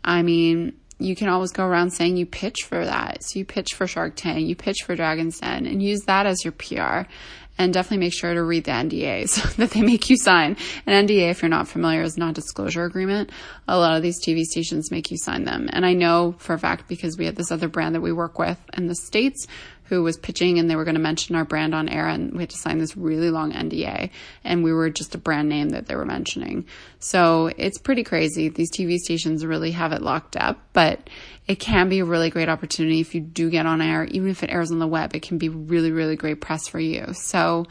I 0.04 0.20
mean, 0.20 0.78
you 0.98 1.16
can 1.16 1.30
always 1.30 1.52
go 1.52 1.64
around 1.64 1.92
saying 1.92 2.18
you 2.18 2.26
pitch 2.26 2.64
for 2.64 2.84
that. 2.84 3.24
So 3.24 3.38
you 3.38 3.46
pitch 3.46 3.72
for 3.74 3.86
Shark 3.86 4.14
Tank, 4.14 4.46
you 4.46 4.54
pitch 4.54 4.82
for 4.84 4.94
Dragon's 4.94 5.40
Den, 5.40 5.64
and 5.64 5.82
use 5.82 6.02
that 6.02 6.26
as 6.26 6.44
your 6.44 6.52
PR 6.52 7.08
and 7.56 7.72
definitely 7.72 8.04
make 8.04 8.12
sure 8.12 8.34
to 8.34 8.42
read 8.42 8.64
the 8.64 8.72
NDAs 8.72 9.54
that 9.56 9.70
they 9.70 9.80
make 9.80 10.10
you 10.10 10.18
sign. 10.18 10.56
An 10.86 11.06
NDA, 11.06 11.30
if 11.30 11.40
you're 11.40 11.48
not 11.48 11.66
familiar, 11.66 12.02
is 12.02 12.18
non-disclosure 12.18 12.84
agreement. 12.84 13.30
A 13.66 13.78
lot 13.78 13.96
of 13.96 14.02
these 14.02 14.22
TV 14.22 14.42
stations 14.42 14.90
make 14.90 15.10
you 15.10 15.16
sign 15.16 15.44
them. 15.44 15.68
And 15.72 15.86
I 15.86 15.94
know 15.94 16.34
for 16.38 16.54
a 16.54 16.58
fact 16.58 16.88
because 16.88 17.16
we 17.16 17.24
had 17.24 17.36
this 17.36 17.50
other 17.50 17.68
brand 17.68 17.94
that 17.94 18.02
we 18.02 18.12
work 18.12 18.38
with 18.38 18.58
in 18.76 18.86
the 18.86 18.94
States 18.94 19.46
who 19.88 20.02
was 20.02 20.16
pitching 20.16 20.58
and 20.58 20.70
they 20.70 20.76
were 20.76 20.84
going 20.84 20.96
to 20.96 21.00
mention 21.00 21.34
our 21.34 21.44
brand 21.44 21.74
on 21.74 21.88
air 21.88 22.06
and 22.06 22.32
we 22.32 22.40
had 22.40 22.50
to 22.50 22.56
sign 22.56 22.78
this 22.78 22.96
really 22.96 23.30
long 23.30 23.52
NDA 23.52 24.10
and 24.44 24.62
we 24.62 24.72
were 24.72 24.90
just 24.90 25.14
a 25.14 25.18
brand 25.18 25.48
name 25.48 25.70
that 25.70 25.86
they 25.86 25.96
were 25.96 26.04
mentioning. 26.04 26.66
So 26.98 27.50
it's 27.56 27.78
pretty 27.78 28.04
crazy. 28.04 28.48
These 28.48 28.70
TV 28.70 28.98
stations 28.98 29.44
really 29.44 29.70
have 29.72 29.92
it 29.92 30.02
locked 30.02 30.36
up, 30.36 30.58
but 30.72 31.08
it 31.46 31.58
can 31.58 31.88
be 31.88 32.00
a 32.00 32.04
really 32.04 32.30
great 32.30 32.48
opportunity 32.48 33.00
if 33.00 33.14
you 33.14 33.20
do 33.20 33.48
get 33.50 33.66
on 33.66 33.80
air, 33.80 34.04
even 34.04 34.28
if 34.30 34.42
it 34.42 34.50
airs 34.50 34.70
on 34.70 34.78
the 34.78 34.86
web, 34.86 35.14
it 35.14 35.22
can 35.22 35.38
be 35.38 35.48
really, 35.48 35.90
really 35.90 36.16
great 36.16 36.40
press 36.40 36.68
for 36.68 36.78
you. 36.78 37.12
So 37.14 37.66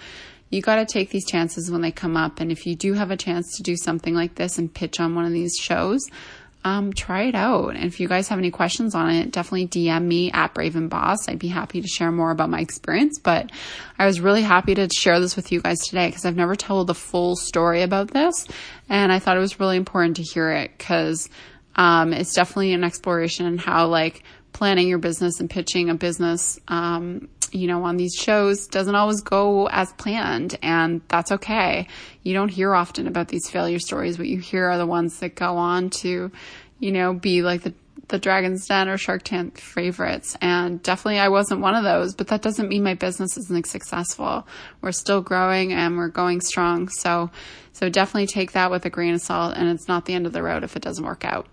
you 0.50 0.62
got 0.62 0.78
to 0.78 0.86
take 0.86 1.10
these 1.10 1.26
chances 1.26 1.70
when 1.70 1.82
they 1.82 1.92
come 1.92 2.16
up. 2.16 2.40
And 2.40 2.52
if 2.52 2.66
you 2.66 2.76
do 2.76 2.94
have 2.94 3.12
a 3.12 3.18
chance 3.18 3.58
to 3.58 3.64
do 3.64 3.76
something 3.76 4.14
like 4.14 4.36
this 4.36 4.58
and 4.58 4.74
pitch 4.74 5.00
on 5.00 5.14
one 5.14 5.26
of 5.26 5.32
these 5.32 5.56
shows, 5.60 6.02
um, 6.68 6.92
try 6.92 7.24
it 7.24 7.36
out. 7.36 7.76
And 7.76 7.86
if 7.86 8.00
you 8.00 8.08
guys 8.08 8.28
have 8.28 8.40
any 8.40 8.52
questions 8.52 8.94
on 8.94 9.10
it, 9.10 9.32
definitely 9.32 9.68
DM 9.68 10.04
me 10.04 10.32
at 10.32 10.54
Braven 10.54 10.90
Boss. 10.90 11.30
I'd 11.30 11.40
be 11.40 11.48
happy 11.48 11.82
to 11.82 11.88
share 11.88 12.12
more 12.12 12.32
about 12.32 12.50
my 12.50 12.60
experience. 12.60 13.20
But 13.20 13.52
I 13.98 14.06
was 14.06 14.20
really 14.20 14.42
happy 14.42 14.76
to 14.76 14.90
share 14.90 15.20
this 15.20 15.36
with 15.36 15.52
you 15.52 15.62
guys 15.62 15.80
today 15.80 16.08
because 16.08 16.26
I've 16.26 16.36
never 16.36 16.56
told 16.56 16.88
the 16.88 16.94
full 16.94 17.36
story 17.36 17.84
about 17.84 18.12
this. 18.12 18.46
And 18.90 19.12
I 19.12 19.20
thought 19.20 19.38
it 19.38 19.42
was 19.42 19.60
really 19.60 19.78
important 19.78 20.18
to 20.18 20.24
hear 20.24 20.52
it 20.52 20.72
because 20.78 21.30
um, 21.76 22.12
it's 22.12 22.34
definitely 22.34 22.74
an 22.74 22.84
exploration 22.84 23.46
in 23.46 23.58
how 23.58 23.88
like 23.88 24.24
planning 24.52 24.88
your 24.88 24.98
business 24.98 25.40
and 25.40 25.50
pitching 25.50 25.90
a 25.90 25.96
business 25.96 26.60
um, 26.68 27.30
you 27.54 27.68
know, 27.68 27.84
on 27.84 27.98
these 27.98 28.14
shows 28.14 28.68
doesn't 28.68 28.96
always 28.96 29.22
go 29.22 29.68
as 29.68 29.92
planned, 29.94 30.58
and 30.62 31.02
that's 31.08 31.32
okay. 31.32 31.88
You 32.24 32.34
don't 32.34 32.50
hear 32.50 32.74
often 32.74 33.08
about 33.08 33.28
these 33.28 33.50
failure 33.50 33.80
stories. 33.80 34.18
What 34.18 34.28
you 34.28 34.40
hear 34.40 34.70
are 34.70 34.78
the 34.78 34.86
ones 34.86 35.20
that 35.20 35.36
go 35.36 35.58
on 35.58 35.90
to, 36.02 36.32
you 36.80 36.92
know, 36.92 37.14
be 37.14 37.42
like 37.42 37.64
the 37.64 37.74
the 38.10 38.20
Dragon's 38.20 38.66
Den 38.68 38.88
or 38.88 38.98
Shark 38.98 39.24
Tank 39.24 39.60
favorites. 39.60 40.38
And 40.42 40.82
definitely 40.82 41.20
I 41.20 41.30
wasn't 41.30 41.62
one 41.62 41.76
of 41.76 41.84
those, 41.84 42.16
but 42.16 42.28
that 42.28 42.42
doesn't 42.42 42.70
mean 42.70 42.84
my 42.84 42.94
business 42.94 43.38
isn't 43.38 43.68
successful. 43.68 44.48
We're 44.82 44.92
still 44.94 45.22
growing 45.22 45.74
and 45.74 45.98
we're 45.98 46.08
going 46.08 46.42
strong. 46.42 46.88
So, 46.90 47.30
so 47.74 47.90
definitely 47.90 48.28
take 48.28 48.54
that 48.54 48.72
with 48.72 48.86
a 48.86 48.90
grain 48.90 49.14
of 49.14 49.22
salt 49.22 49.56
and 49.58 49.68
it's 49.68 49.88
not 49.88 50.06
the 50.06 50.14
end 50.14 50.26
of 50.26 50.34
the 50.34 50.44
road 50.44 50.64
if 50.64 50.76
it 50.76 50.82
doesn't 50.82 51.04
work 51.04 51.26
out. 51.26 51.48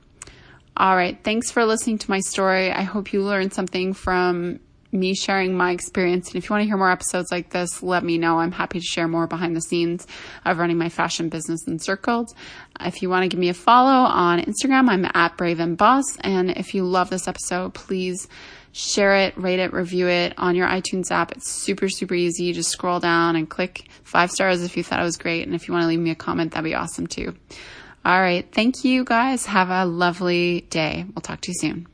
All 0.76 0.96
right. 0.96 1.18
Thanks 1.22 1.50
for 1.50 1.64
listening 1.64 1.98
to 1.98 2.10
my 2.10 2.20
story. 2.20 2.70
I 2.70 2.82
hope 2.82 3.12
you 3.12 3.22
learned 3.22 3.52
something 3.52 3.92
from 3.92 4.60
me 4.94 5.14
sharing 5.14 5.56
my 5.56 5.72
experience. 5.72 6.28
And 6.28 6.36
if 6.36 6.44
you 6.44 6.54
want 6.54 6.62
to 6.62 6.66
hear 6.66 6.76
more 6.76 6.90
episodes 6.90 7.30
like 7.30 7.50
this, 7.50 7.82
let 7.82 8.04
me 8.04 8.16
know. 8.16 8.38
I'm 8.38 8.52
happy 8.52 8.80
to 8.80 8.84
share 8.84 9.08
more 9.08 9.26
behind 9.26 9.56
the 9.56 9.60
scenes 9.60 10.06
of 10.44 10.58
running 10.58 10.78
my 10.78 10.88
fashion 10.88 11.28
business 11.28 11.66
Encircled. 11.66 12.32
If 12.80 13.02
you 13.02 13.10
want 13.10 13.24
to 13.24 13.28
give 13.28 13.40
me 13.40 13.48
a 13.48 13.54
follow 13.54 14.08
on 14.08 14.40
Instagram, 14.40 14.88
I'm 14.88 15.10
at 15.12 15.36
Brave 15.36 15.60
and 15.60 15.76
Boss. 15.76 16.16
And 16.20 16.50
if 16.50 16.74
you 16.74 16.84
love 16.84 17.10
this 17.10 17.28
episode, 17.28 17.74
please 17.74 18.28
share 18.72 19.14
it, 19.14 19.36
rate 19.38 19.60
it, 19.60 19.72
review 19.72 20.08
it 20.08 20.34
on 20.36 20.56
your 20.56 20.66
iTunes 20.66 21.10
app. 21.10 21.32
It's 21.32 21.50
super, 21.50 21.88
super 21.88 22.14
easy. 22.14 22.44
You 22.44 22.54
just 22.54 22.70
scroll 22.70 23.00
down 23.00 23.36
and 23.36 23.48
click 23.48 23.88
five 24.02 24.30
stars 24.30 24.62
if 24.62 24.76
you 24.76 24.82
thought 24.82 25.00
it 25.00 25.04
was 25.04 25.16
great. 25.16 25.46
And 25.46 25.54
if 25.54 25.68
you 25.68 25.74
want 25.74 25.84
to 25.84 25.88
leave 25.88 26.00
me 26.00 26.10
a 26.10 26.16
comment, 26.16 26.52
that'd 26.52 26.64
be 26.64 26.74
awesome 26.74 27.06
too. 27.06 27.34
All 28.04 28.20
right. 28.20 28.46
Thank 28.52 28.84
you 28.84 29.04
guys. 29.04 29.46
Have 29.46 29.70
a 29.70 29.86
lovely 29.86 30.62
day. 30.70 31.06
We'll 31.14 31.22
talk 31.22 31.40
to 31.42 31.50
you 31.50 31.54
soon. 31.58 31.93